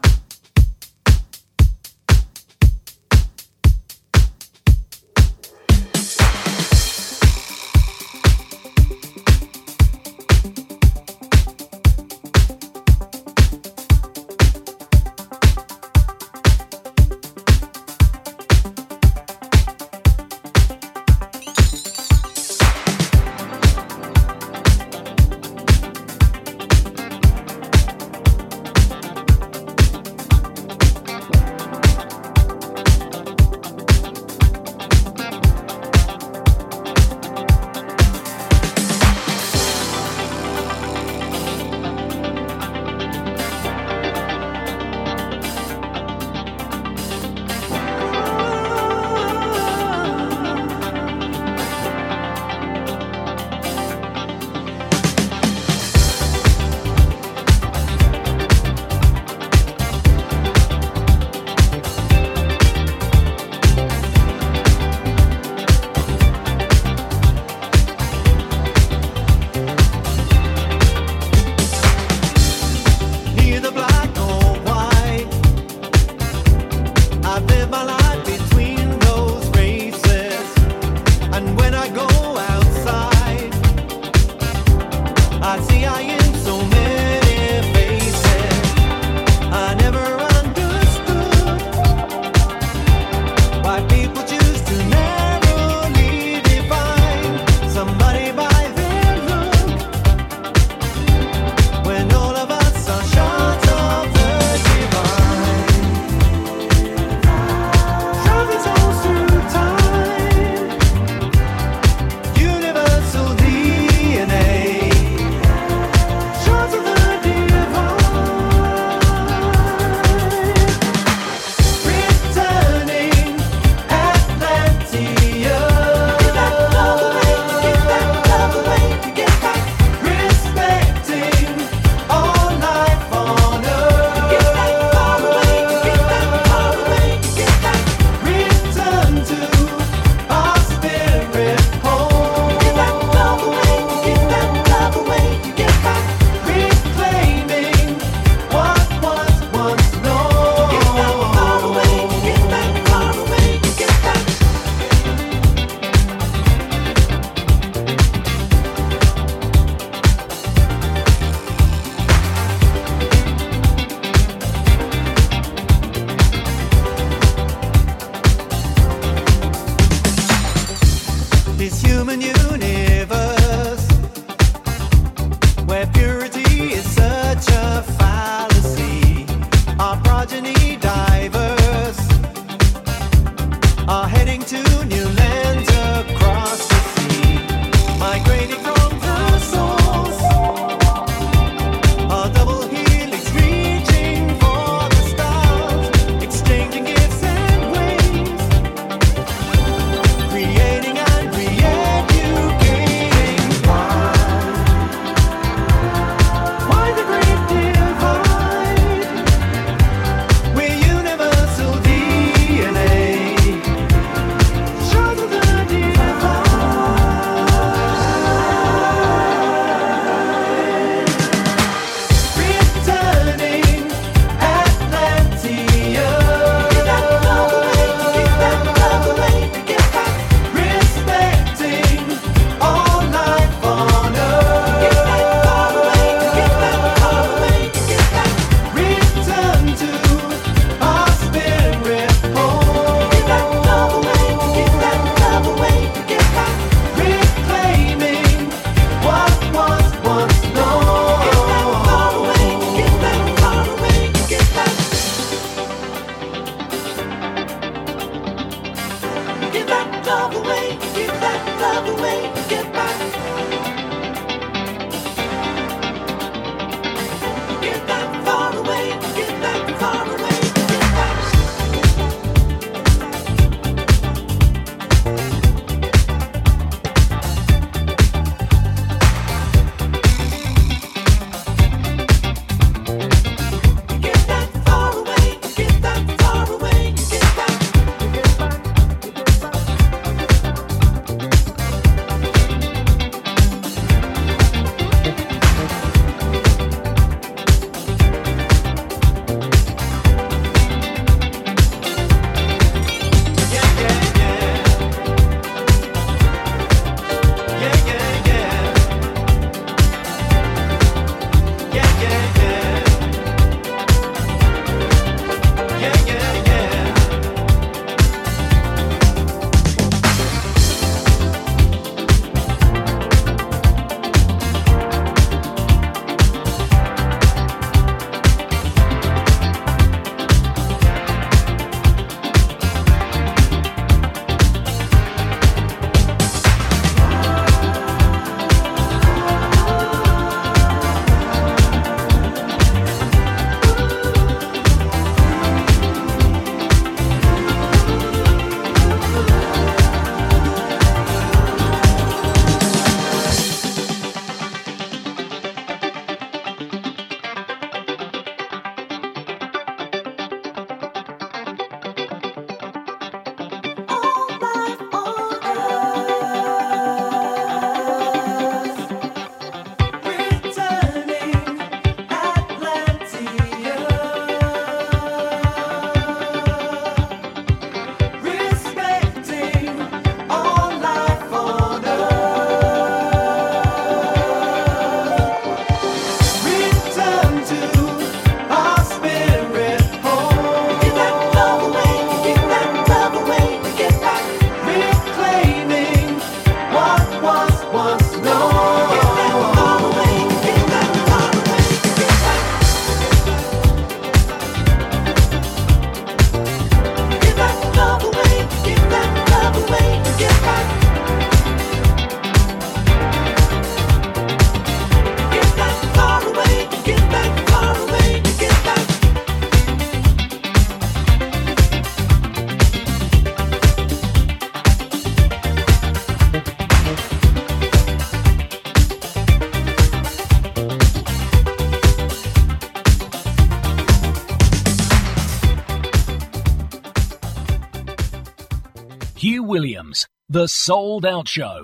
The 440.31 440.47
Souled 440.47 441.07
Out 441.07 441.27
Show. 441.27 441.63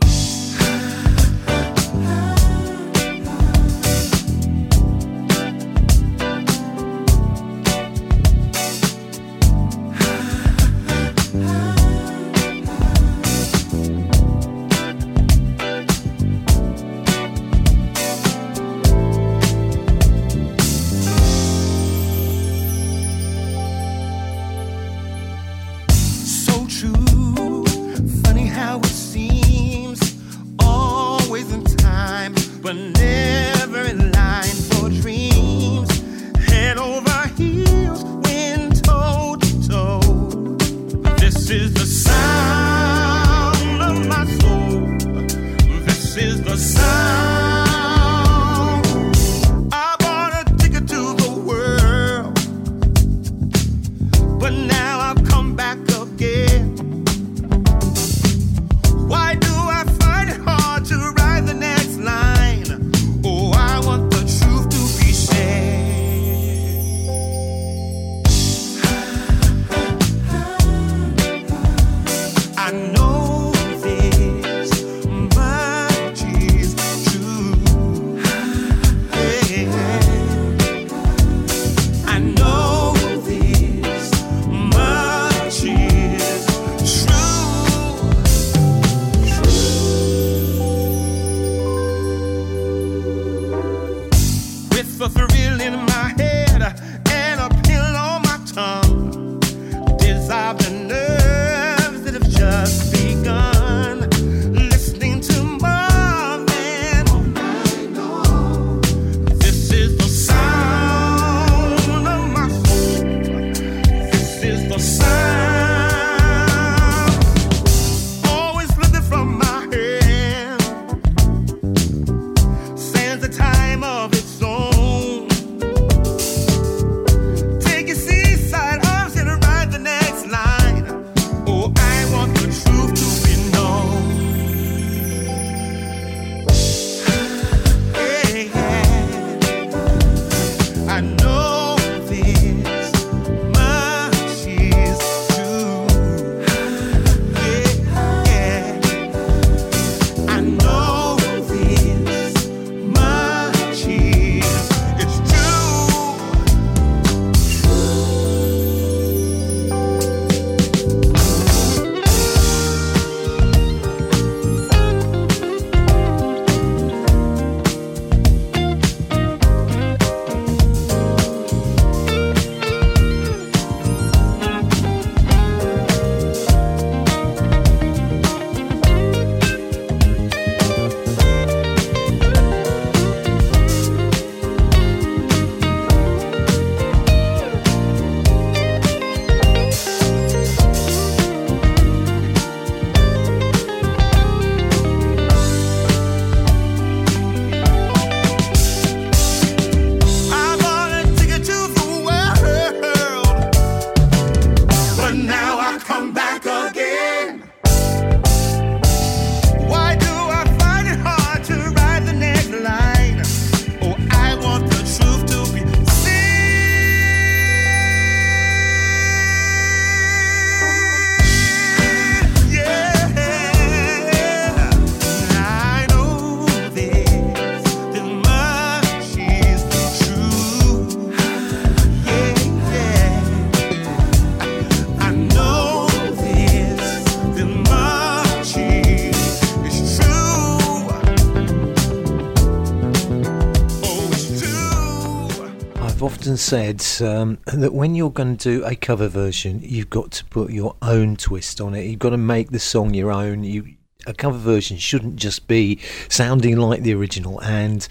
said 246.44 246.84
um, 247.00 247.38
that 247.46 247.72
when 247.72 247.94
you're 247.94 248.10
going 248.10 248.36
to 248.36 248.58
do 248.58 248.64
a 248.64 248.76
cover 248.76 249.08
version, 249.08 249.60
you've 249.62 249.88
got 249.88 250.10
to 250.12 250.24
put 250.26 250.50
your 250.50 250.76
own 250.82 251.16
twist 251.16 251.60
on 251.60 251.74
it. 251.74 251.86
You've 251.86 251.98
got 251.98 252.10
to 252.10 252.18
make 252.18 252.50
the 252.50 252.58
song 252.58 252.92
your 252.92 253.10
own. 253.10 253.44
You 253.44 253.74
a 254.06 254.12
cover 254.12 254.36
version 254.36 254.76
shouldn't 254.76 255.16
just 255.16 255.48
be 255.48 255.80
sounding 256.10 256.58
like 256.58 256.82
the 256.82 256.92
original 256.92 257.40
and 257.42 257.88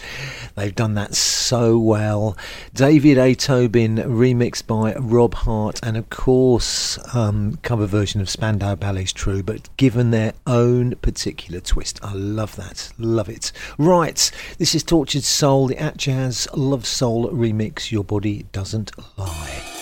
They've 0.55 0.73
done 0.73 0.93
that 0.95 1.15
so 1.15 1.77
well. 1.79 2.37
David 2.73 3.17
A. 3.17 3.33
Tobin 3.33 3.97
remixed 3.97 4.67
by 4.67 4.93
Rob 4.95 5.33
Hardt, 5.33 5.79
and 5.83 5.97
of 5.97 6.09
course, 6.09 6.97
um, 7.15 7.57
cover 7.63 7.85
version 7.85 8.21
of 8.21 8.29
Spandau 8.29 8.75
Ballet's 8.75 9.13
True, 9.13 9.41
but 9.41 9.75
given 9.77 10.11
their 10.11 10.33
own 10.45 10.95
particular 10.97 11.59
twist. 11.59 11.99
I 12.03 12.13
love 12.13 12.55
that. 12.55 12.91
Love 12.97 13.29
it. 13.29 13.51
Right, 13.77 14.31
this 14.57 14.75
is 14.75 14.83
Tortured 14.83 15.23
Soul, 15.23 15.67
the 15.67 15.75
Atjazz 15.75 16.47
Love 16.55 16.85
Soul 16.85 17.29
remix. 17.29 17.91
Your 17.91 18.03
body 18.03 18.45
doesn't 18.51 18.91
lie. 19.17 19.72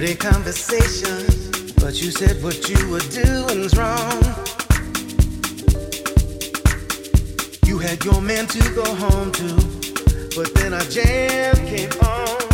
Flirty 0.00 0.16
conversation, 0.16 1.26
but 1.78 2.00
you 2.00 2.10
said 2.10 2.42
what 2.42 2.70
you 2.70 2.88
were 2.88 3.00
doing's 3.00 3.76
wrong. 3.76 4.22
You 7.66 7.76
had 7.76 8.02
your 8.02 8.22
man 8.22 8.46
to 8.46 8.74
go 8.74 8.94
home 8.94 9.30
to, 9.32 9.54
but 10.34 10.54
then 10.54 10.72
a 10.72 10.82
jam 10.88 11.54
came 11.66 11.90
on. 12.00 12.49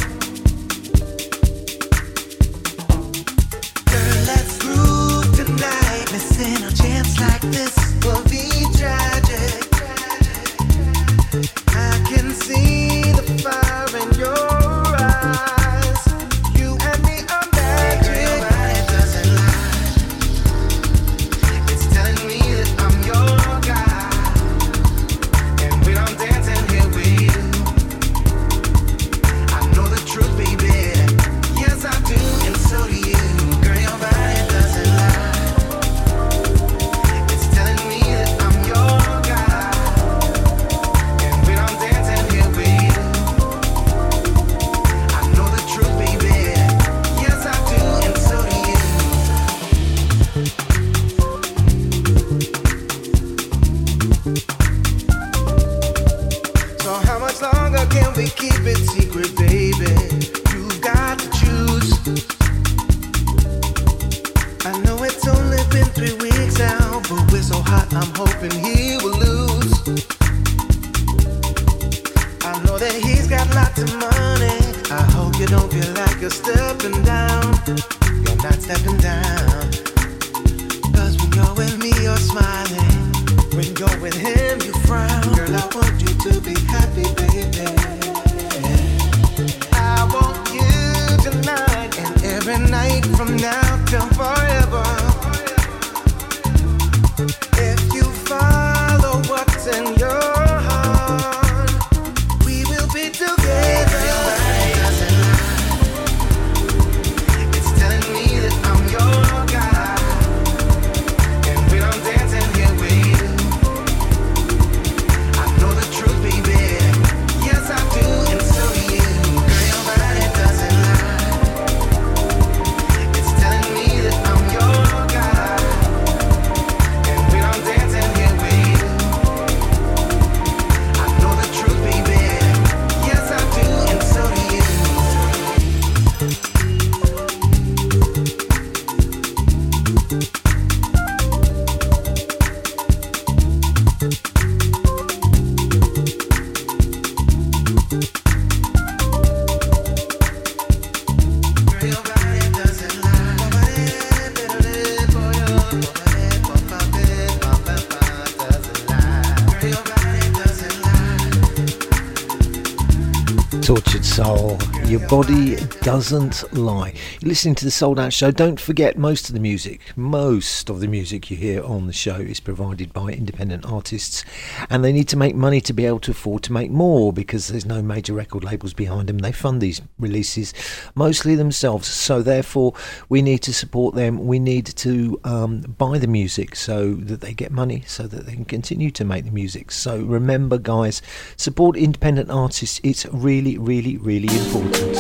Body 165.08 165.54
doesn't 165.82 166.52
lie. 166.52 166.92
You're 167.20 167.28
listening 167.28 167.54
to 167.56 167.64
the 167.64 167.70
Souled 167.70 168.00
Out 168.00 168.12
Show. 168.12 168.32
Don't 168.32 168.58
forget, 168.58 168.98
most 168.98 169.28
of 169.28 169.34
the 169.34 169.40
music, 169.40 169.80
most 169.96 170.68
of 170.68 170.80
the 170.80 170.88
music 170.88 171.30
you 171.30 171.36
hear 171.36 171.62
on 171.62 171.86
the 171.86 171.92
show 171.92 172.16
is 172.16 172.40
provided 172.40 172.92
by 172.92 173.10
independent 173.10 173.64
artists, 173.64 174.24
and 174.68 174.84
they 174.84 174.92
need 174.92 175.06
to 175.08 175.16
make 175.16 175.36
money 175.36 175.60
to 175.60 175.72
be 175.72 175.86
able 175.86 176.00
to 176.00 176.10
afford 176.10 176.42
to 176.42 176.52
make 176.52 176.72
more 176.72 177.12
because 177.12 177.46
there's 177.46 177.64
no 177.64 177.82
major 177.82 178.14
record 178.14 178.42
labels 178.42 178.74
behind 178.74 179.08
them. 179.08 179.18
They 179.18 179.30
fund 179.30 179.60
these 179.60 179.80
releases 179.96 180.52
mostly 180.96 181.36
themselves, 181.36 181.86
so 181.86 182.20
therefore, 182.20 182.74
we 183.08 183.22
need 183.22 183.38
to 183.42 183.54
support 183.54 183.94
them. 183.94 184.26
We 184.26 184.40
need 184.40 184.66
to 184.66 185.20
um, 185.22 185.60
buy 185.60 185.98
the 185.98 186.08
music 186.08 186.56
so 186.56 186.94
that 186.94 187.20
they 187.20 187.32
get 187.32 187.52
money, 187.52 187.84
so 187.86 188.08
that 188.08 188.26
they 188.26 188.32
can 188.32 188.44
continue 188.44 188.90
to 188.90 189.04
make 189.04 189.24
the 189.24 189.30
music. 189.30 189.70
So 189.70 190.00
remember, 190.00 190.58
guys, 190.58 191.00
support 191.36 191.76
independent 191.76 192.28
artists. 192.28 192.80
It's 192.82 193.06
really, 193.06 193.56
really, 193.56 193.98
really 193.98 194.36
important. 194.36 194.95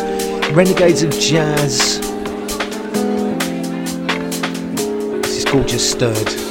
Renegades 0.56 1.02
of 1.02 1.10
Jazz. 1.10 2.00
This 5.20 5.36
is 5.36 5.44
Just 5.66 5.90
Stirred. 5.90 6.45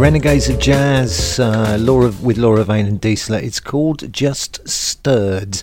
Renegades 0.00 0.48
of 0.48 0.58
Jazz, 0.58 1.38
uh, 1.38 1.76
Laura 1.78 2.10
with 2.22 2.38
Laura 2.38 2.64
Vane 2.64 2.86
and 2.86 2.98
Diesel. 2.98 3.34
It's 3.34 3.60
called 3.60 4.10
Just 4.10 4.66
Stirred. 4.66 5.60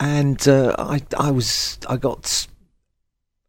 And 0.00 0.48
uh, 0.48 0.74
I, 0.76 1.02
I 1.16 1.30
was, 1.30 1.78
I 1.88 1.96
got 1.96 2.48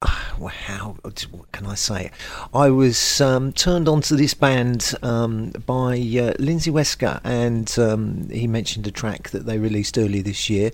well, 0.37 0.49
how 0.49 0.97
what 1.31 1.51
can 1.51 1.65
I 1.65 1.73
say? 1.73 2.11
I 2.53 2.69
was 2.69 3.21
um, 3.21 3.53
turned 3.53 3.87
onto 3.87 4.15
this 4.15 4.35
band 4.35 4.93
um, 5.01 5.49
by 5.65 5.93
uh, 5.93 6.33
Lindsay 6.37 6.69
Wesker, 6.69 7.19
and 7.23 7.73
um, 7.79 8.29
he 8.29 8.45
mentioned 8.45 8.85
a 8.85 8.91
track 8.91 9.31
that 9.31 9.47
they 9.47 9.57
released 9.57 9.97
early 9.97 10.21
this 10.21 10.47
year, 10.47 10.69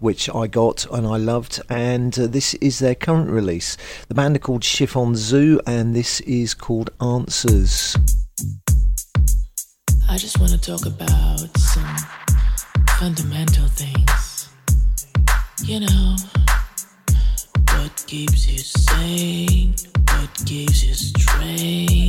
which 0.00 0.28
I 0.34 0.46
got 0.48 0.84
and 0.92 1.06
I 1.06 1.16
loved. 1.16 1.62
And 1.70 2.18
uh, 2.18 2.26
this 2.26 2.52
is 2.54 2.78
their 2.78 2.94
current 2.94 3.30
release. 3.30 3.78
The 4.08 4.14
band 4.14 4.36
are 4.36 4.40
called 4.40 4.64
Chiffon 4.64 5.16
Zoo, 5.16 5.62
and 5.66 5.96
this 5.96 6.20
is 6.20 6.52
called 6.52 6.90
Answers. 7.00 7.96
I 10.10 10.16
just 10.16 10.40
want 10.40 10.50
to 10.50 10.58
talk 10.58 10.86
about 10.86 11.56
some 11.56 11.96
fundamental 12.98 13.68
things. 13.68 14.48
You 15.62 15.78
know 15.78 16.16
what 17.74 18.04
keeps 18.08 18.48
you 18.48 18.58
sane? 18.58 19.76
What 20.08 20.30
gives 20.44 20.84
you 20.84 20.94
strength? 20.94 21.99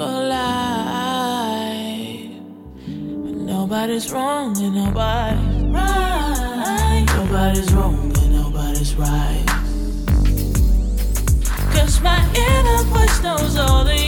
Can't 0.00 0.08
go. 0.08 0.30
Nobody's 3.44 4.10
wrong 4.10 4.56
and 4.56 4.74
nobody's 4.74 5.64
right. 5.64 7.04
Nobody's 7.16 7.72
wrong 7.74 8.12
and 8.16 8.32
nobody's 8.32 8.94
right. 8.94 9.44
Cause 11.74 12.00
my 12.00 12.18
inner 12.34 12.82
voice 12.84 13.22
knows 13.22 13.58
all 13.58 13.84
the 13.84 13.99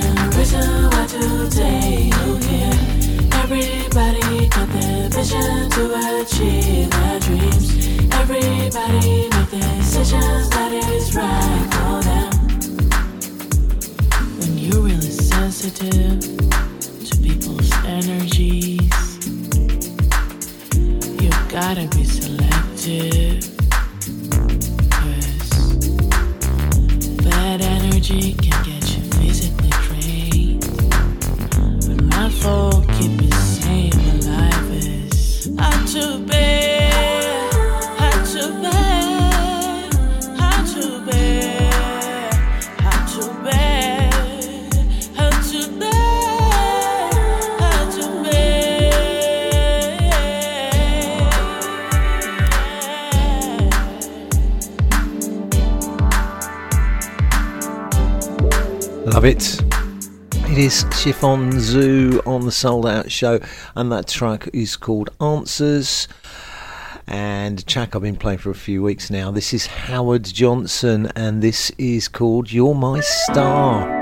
reason 0.00 0.90
why 0.90 1.06
today 1.06 2.10
you 2.12 2.36
hear. 2.46 2.72
Everybody 3.42 4.48
got 4.48 4.68
their 4.70 5.08
vision 5.08 5.70
to 5.70 5.82
achieve 6.20 6.90
their 6.90 7.20
dreams. 7.20 7.70
Everybody 8.12 9.28
make 9.30 9.50
decisions 9.50 10.50
that 10.50 10.72
is 10.72 11.14
right 11.14 11.66
for 11.74 12.02
them. 12.02 12.32
When 14.40 14.58
you're 14.58 14.82
really 14.82 15.10
sensitive 15.10 16.20
to 16.20 17.16
people's 17.22 17.72
energies, 17.84 19.18
you 21.22 21.30
gotta 21.48 21.86
be 21.94 22.04
selective. 22.04 23.50
Bad 27.22 27.60
energy 27.60 28.34
Love 59.24 59.36
it. 59.36 59.62
It 60.50 60.58
is 60.58 60.84
Chiffon 61.00 61.58
Zoo 61.58 62.20
on 62.26 62.44
the 62.44 62.52
Souled 62.52 62.84
Out 62.84 63.10
Show, 63.10 63.40
and 63.74 63.90
that 63.90 64.06
track 64.06 64.50
is 64.52 64.76
called 64.76 65.08
Answers. 65.18 66.08
And 67.06 67.66
track 67.66 67.96
I've 67.96 68.02
been 68.02 68.16
playing 68.16 68.40
for 68.40 68.50
a 68.50 68.54
few 68.54 68.82
weeks 68.82 69.08
now. 69.08 69.30
This 69.30 69.54
is 69.54 69.64
Howard 69.64 70.24
Johnson, 70.24 71.10
and 71.16 71.40
this 71.40 71.70
is 71.78 72.06
called 72.06 72.52
You're 72.52 72.74
My 72.74 73.00
Star. 73.00 73.93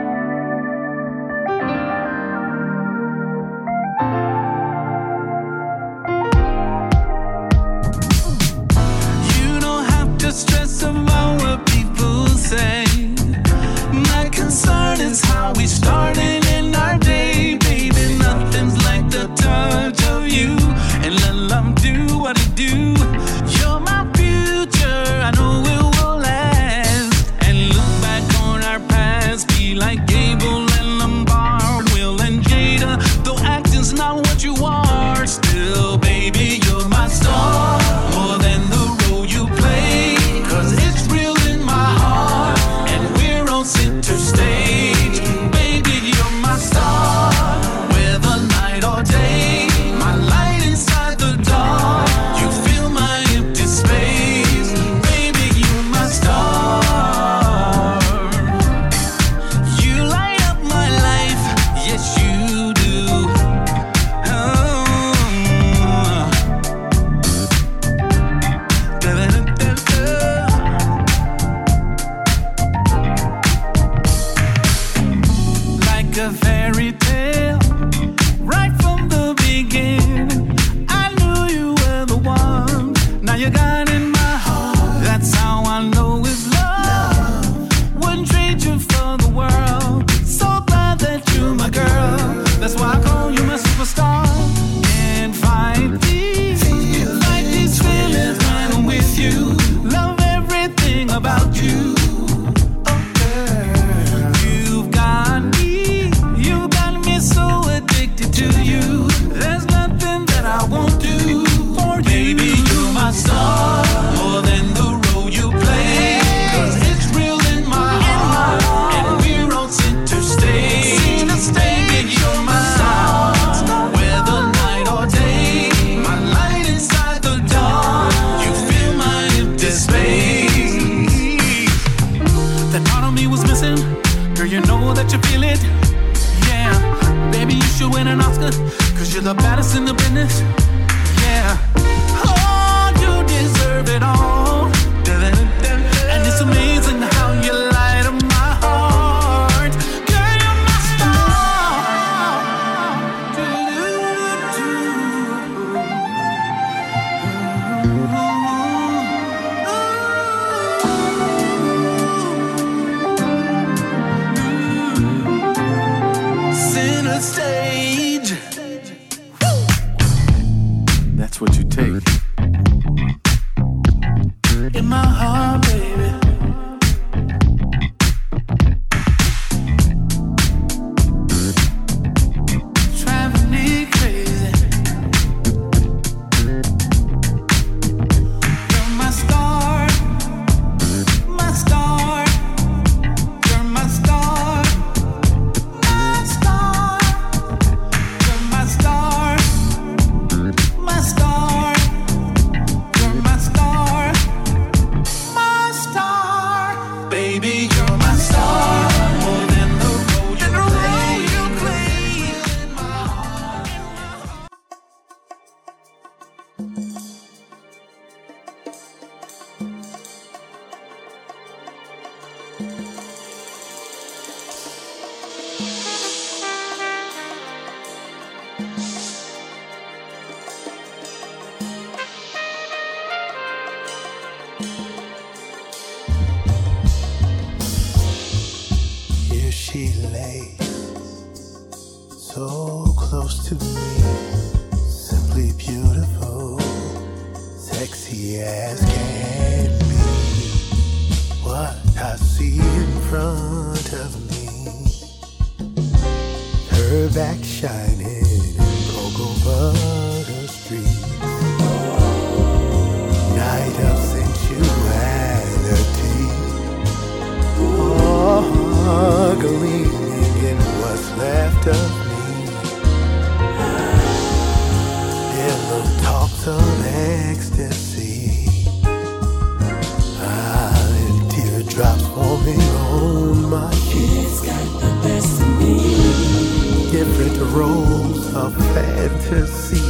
Fantasy. 289.32 289.80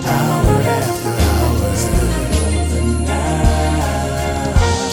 Hour 0.07 0.57
after 0.81 1.15
hour. 1.29 1.71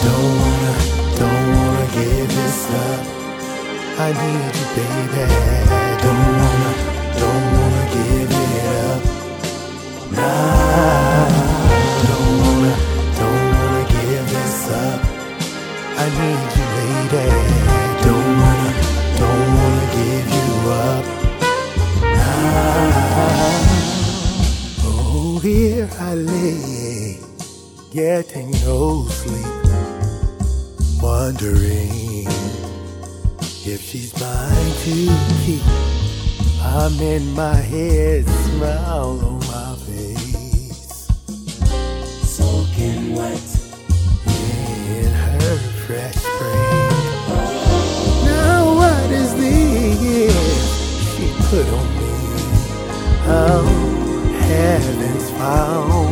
Don't 0.02 0.34
wanna, 0.40 0.74
don't 1.18 1.46
wanna 1.56 1.86
give 1.94 2.28
this 2.28 2.60
up. 2.70 3.02
I 3.98 4.08
need 4.12 4.52
you, 4.56 4.66
baby. 4.76 5.59
Getting 28.00 28.50
no 28.62 29.04
sleep, 29.08 29.44
wondering 31.02 32.24
if 33.72 33.78
she's 33.88 34.18
mine 34.18 34.72
to 34.84 34.94
keep. 35.44 35.62
I'm 36.62 36.98
in 36.98 37.34
my 37.34 37.56
head, 37.56 38.24
smile 38.26 39.20
on 39.28 39.38
my 39.54 39.76
face, 39.84 41.10
soaking 42.36 43.14
wet 43.14 43.48
in 44.96 45.10
her 45.26 45.56
fresh 45.84 46.14
spring. 46.14 46.88
Now 48.24 48.62
what 48.80 49.10
is 49.10 49.30
this 49.34 50.34
she 51.12 51.26
put 51.50 51.66
on 51.78 51.88
me? 51.98 52.12
How 53.28 53.60
heaven's 54.48 55.30
fountain 55.32 56.09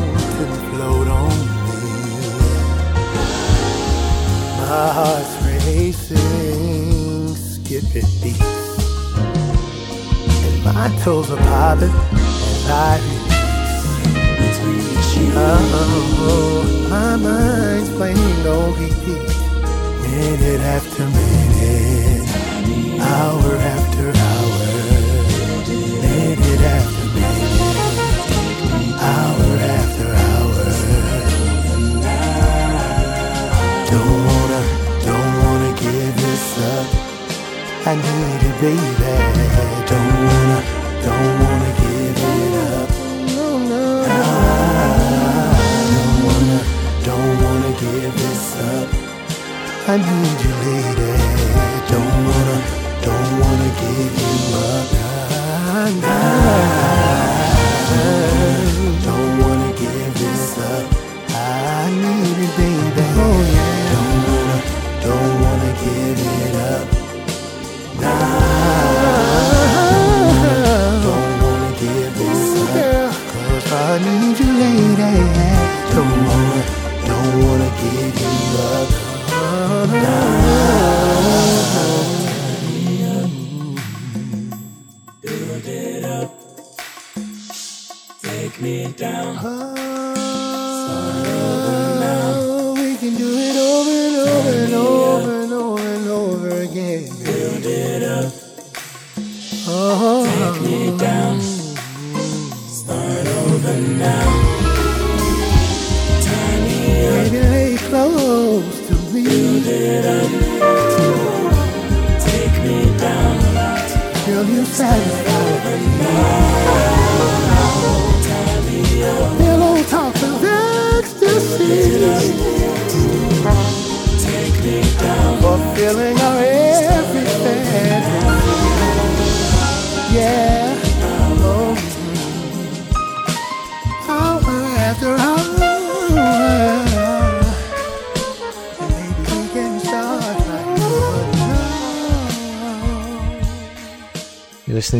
My 4.78 4.92
heart's 4.92 5.34
racing, 5.44 7.34
skipping 7.34 8.10
beats, 8.22 8.78
and 10.46 10.56
my 10.64 10.86
toes 11.02 11.28
are 11.32 11.36
popping 11.36 11.90
as 11.90 12.70
I 12.70 13.00
release. 14.62 14.98
Oh, 15.34 16.62
my 16.88 17.16
mind's 17.16 17.90
playing 17.96 18.46
on 18.46 18.68
repeat, 18.78 19.28
minute 20.00 20.60
after 20.60 21.06
minute, 21.18 22.28
hour 23.00 23.56
after 23.56 23.87
I 37.90 37.94
need 37.94 38.42
it, 38.44 38.56
baby. 38.60 39.48
Don't 39.88 40.12
wanna, 40.28 40.60
don't 41.06 41.34
wanna 41.40 41.72
give 41.80 42.20
it 42.20 42.52
up. 42.76 42.88
No, 43.34 43.46
no. 43.70 43.84
don't 45.94 46.16
wanna, 46.26 46.60
don't 47.08 47.34
wanna 47.42 47.72
give 47.80 48.12
this 48.12 48.46
up. 48.60 48.88
I 49.88 49.96
need 49.96 50.38
you, 50.44 50.52
lady. 50.68 51.12
Don't 51.88 52.16
wanna, 52.28 52.58
don't 53.06 53.32
wanna 53.40 53.70
give 53.80 54.14
you 54.20 54.36
up. 54.68 54.86
Nah, 54.92 55.88
nah. 56.02 57.17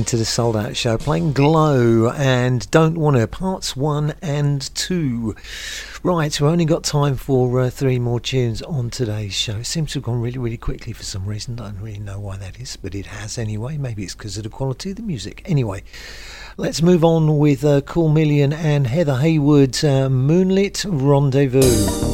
To 0.08 0.16
the 0.16 0.24
Souled 0.24 0.56
Out 0.56 0.74
Show, 0.74 0.96
playing 0.96 1.34
Glow 1.34 2.08
and 2.08 2.70
Don't 2.70 2.96
Wanna, 2.96 3.26
parts 3.26 3.76
one 3.76 4.14
and 4.22 4.74
two. 4.74 5.36
Right, 6.02 6.40
we've 6.40 6.50
only 6.50 6.64
got 6.64 6.84
time 6.84 7.14
for 7.16 7.60
uh, 7.60 7.68
three 7.68 7.98
more 7.98 8.18
tunes 8.18 8.62
on 8.62 8.88
today's 8.88 9.34
show. 9.34 9.56
It 9.56 9.66
seems 9.66 9.92
to 9.92 9.98
have 9.98 10.04
gone 10.04 10.22
really, 10.22 10.38
really 10.38 10.56
quickly 10.56 10.94
for 10.94 11.02
some 11.02 11.26
reason. 11.26 11.60
I 11.60 11.64
don't 11.64 11.82
really 11.82 11.98
know 11.98 12.18
why 12.18 12.38
that 12.38 12.58
is, 12.58 12.76
but 12.76 12.94
it 12.94 13.04
has 13.04 13.36
anyway. 13.36 13.76
Maybe 13.76 14.02
it's 14.02 14.14
because 14.14 14.38
of 14.38 14.44
the 14.44 14.48
quality 14.48 14.92
of 14.92 14.96
the 14.96 15.02
music. 15.02 15.42
Anyway, 15.44 15.82
let's 16.56 16.80
move 16.80 17.04
on 17.04 17.36
with 17.36 17.62
uh, 17.62 17.82
Cool 17.82 18.08
Million 18.08 18.54
and 18.54 18.86
Heather 18.86 19.16
Haywood's 19.16 19.84
uh, 19.84 20.08
Moonlit 20.08 20.86
Rendezvous. 20.88 22.07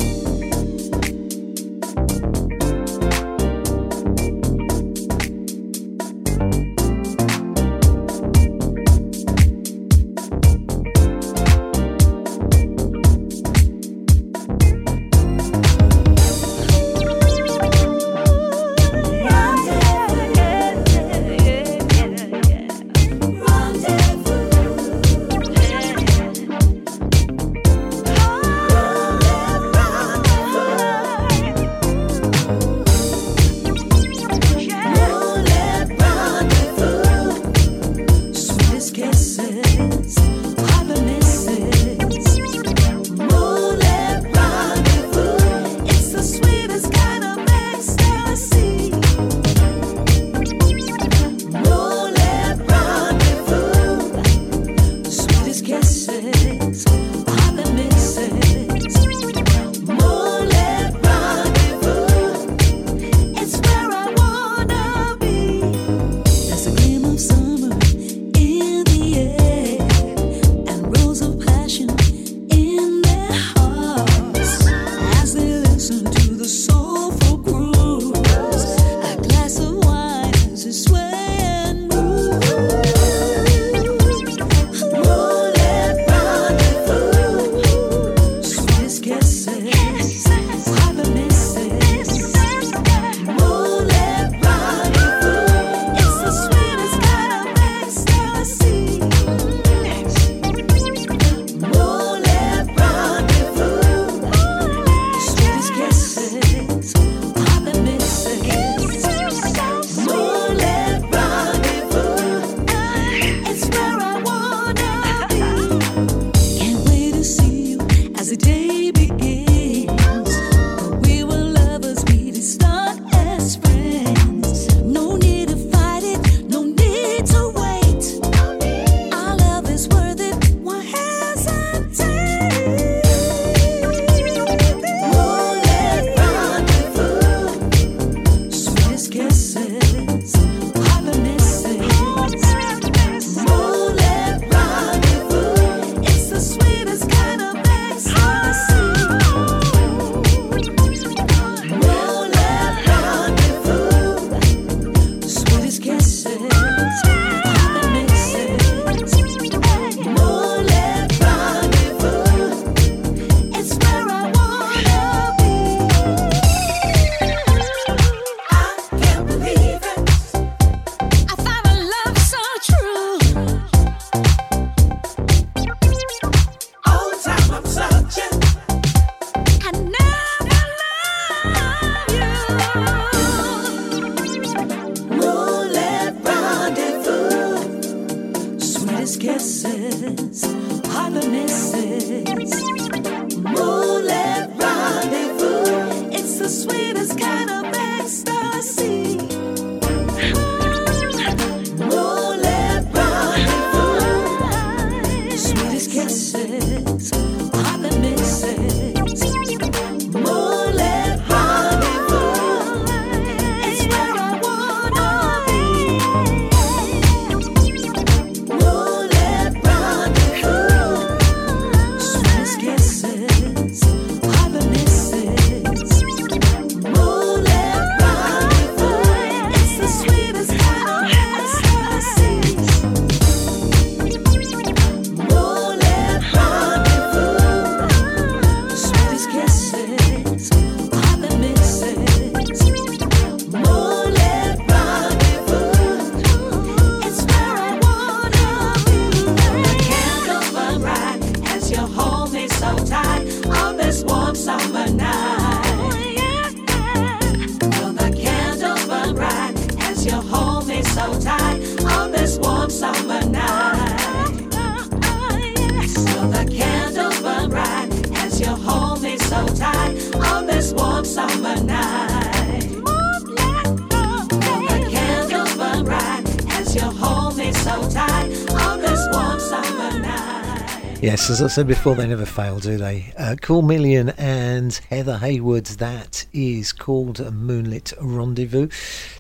Yes, 281.25 281.41
as 281.41 281.43
I 281.43 281.47
said 281.47 281.67
before, 281.67 281.95
they 281.95 282.07
never 282.07 282.27
fail, 282.27 282.59
do 282.59 282.77
they? 282.77 283.11
Uh, 283.17 283.35
cool 283.41 283.63
Million 283.63 284.11
and 284.19 284.75
Heather 284.91 285.17
Haywood, 285.17 285.65
that 285.65 286.27
is 286.35 286.71
called 286.71 287.19
a 287.19 287.31
Moonlit 287.31 287.95
Rendezvous. 287.99 288.69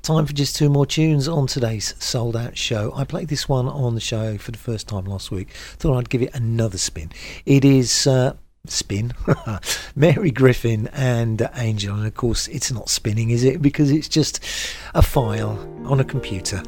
Time 0.03 0.27
for 0.27 0.35
just 0.35 0.55
two 0.55 0.69
more 0.69 0.85
tunes 0.85 1.29
on 1.29 1.47
today's 1.47 1.95
Souled 1.99 2.37
Out 2.37 2.59
Show. 2.59 2.93
I 2.95 3.05
played 3.05 3.29
this 3.29 3.49
one 3.49 3.67
on 3.67 3.95
the 3.95 4.03
show 4.03 4.37
for 4.37 4.51
the 4.53 4.59
first 4.59 4.87
time 4.87 5.07
last 5.07 5.31
week. 5.31 5.49
Thought 5.79 5.97
I'd 5.97 6.11
give 6.11 6.21
it 6.21 6.35
another 6.35 6.77
spin. 6.77 7.11
It 7.47 7.65
is. 7.65 8.07
Uh, 8.07 8.35
spin 8.67 9.13
Mary 9.95 10.31
Griffin 10.31 10.89
and 10.95 11.51
Angel 11.55 11.95
and 11.95 12.07
of 12.07 12.15
course 12.15 12.49
it's 12.49 12.73
not 12.73 12.89
spinning 12.89 13.29
is 13.29 13.45
it 13.45 13.61
because 13.61 13.91
it's 13.91 14.09
just 14.09 14.43
a 14.95 15.03
file 15.03 15.59
on 15.85 16.01
a 16.01 16.05
computer 16.05 16.63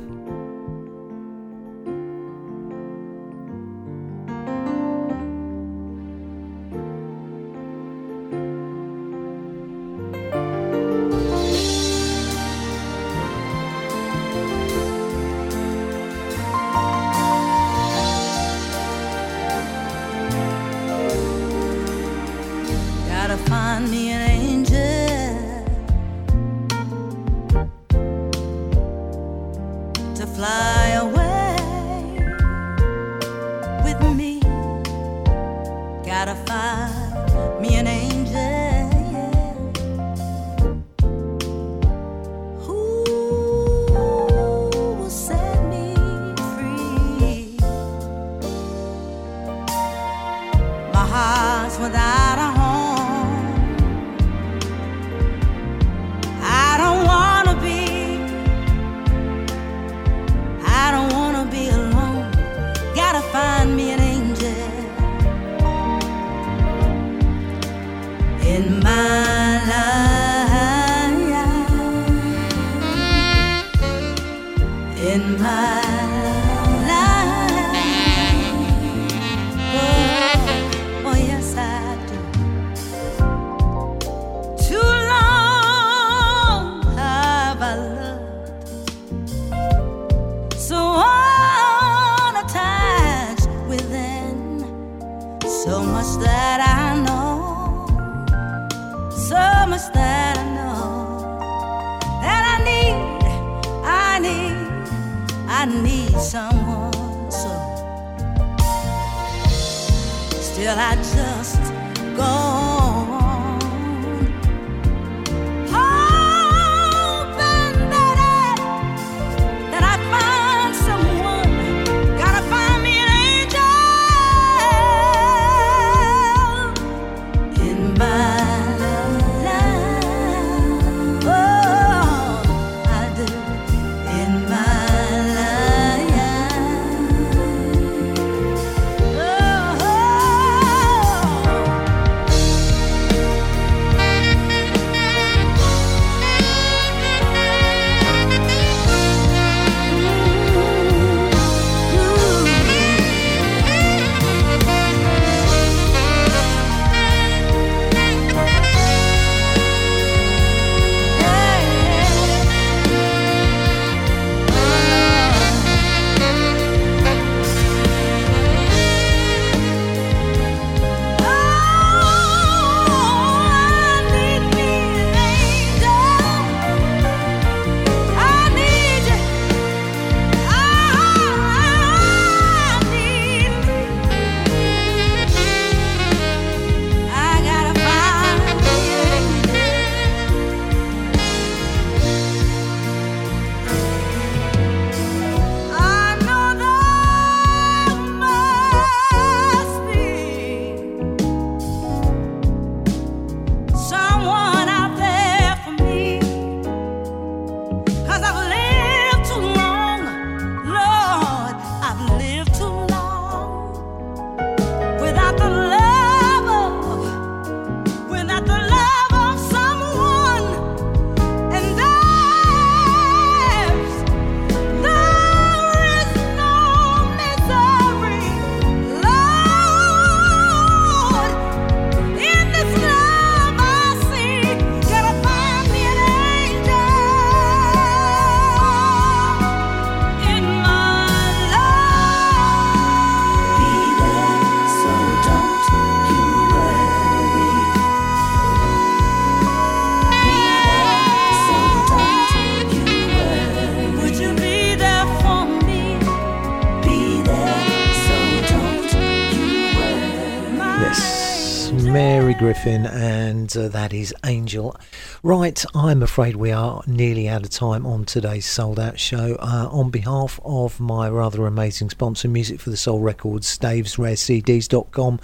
That 263.57 263.95
is 263.95 264.15
Angel. 264.25 264.77
Right, 265.23 265.65
I'm 265.75 266.03
afraid 266.03 266.37
we 266.37 266.53
are 266.53 266.83
nearly 266.87 267.27
out 267.27 267.43
of 267.43 267.51
time 267.51 267.87
on 267.87 268.05
today's 268.05 268.45
Souled 268.45 268.79
Out 268.79 269.01
Show. 269.01 269.37
Uh, 269.41 269.69
on 269.71 269.91
behalf 269.91 270.39
of 270.45 270.79
my 270.79 271.09
rather 271.09 271.47
amazing 271.47 271.89
sponsor, 271.89 272.29
Music 272.29 272.61
for 272.61 272.69
the 272.69 272.77
Soul 272.77 273.01
Records, 273.01 273.59
davesrarecds.com, 273.59 275.21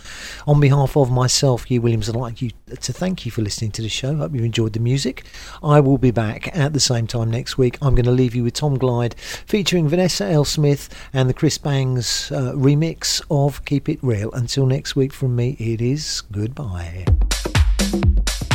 on 0.47 0.61
behalf 0.61 0.97
of 0.97 1.11
myself, 1.11 1.65
Hugh 1.65 1.83
Williams, 1.83 2.09
I'd 2.09 2.17
like 2.17 2.41
you 2.41 2.53
to 2.69 2.93
thank 2.93 3.27
you 3.27 3.31
for 3.31 3.43
listening 3.43 3.71
to 3.73 3.83
the 3.83 3.91
show. 3.91 4.17
Hope 4.17 4.35
you 4.35 4.45
enjoyed 4.45 4.73
the 4.73 4.81
music. 4.81 5.25
I 5.63 5.81
will 5.81 5.99
be 5.99 6.11
back 6.11 6.57
at 6.57 6.73
the 6.73 6.81
same 6.81 7.07
time 7.07 7.31
next 7.31 7.59
week. 7.59 7.77
I'm 7.83 7.95
going 7.95 8.07
to 8.07 8.11
leave 8.11 8.35
you 8.35 8.45
with 8.45 8.55
Tom 8.55 8.79
Glide 8.79 9.15
featuring 9.19 9.89
Vanessa 9.89 10.25
L. 10.25 10.47
Smith 10.47 10.89
and 11.13 11.29
the 11.29 11.35
Chris 11.35 11.59
Bangs 11.59 12.33
uh, 12.33 12.53
remix 12.55 13.23
of 13.31 13.65
Keep 13.67 13.91
It 13.91 13.99
Real. 14.03 14.33
Until 14.33 14.65
next 14.65 14.97
week 14.97 15.13
from 15.13 15.37
me, 15.37 15.51
it 15.59 15.83
is 15.83 16.23
goodbye. 16.33 17.05
Thank 17.93 18.05
you 18.07 18.52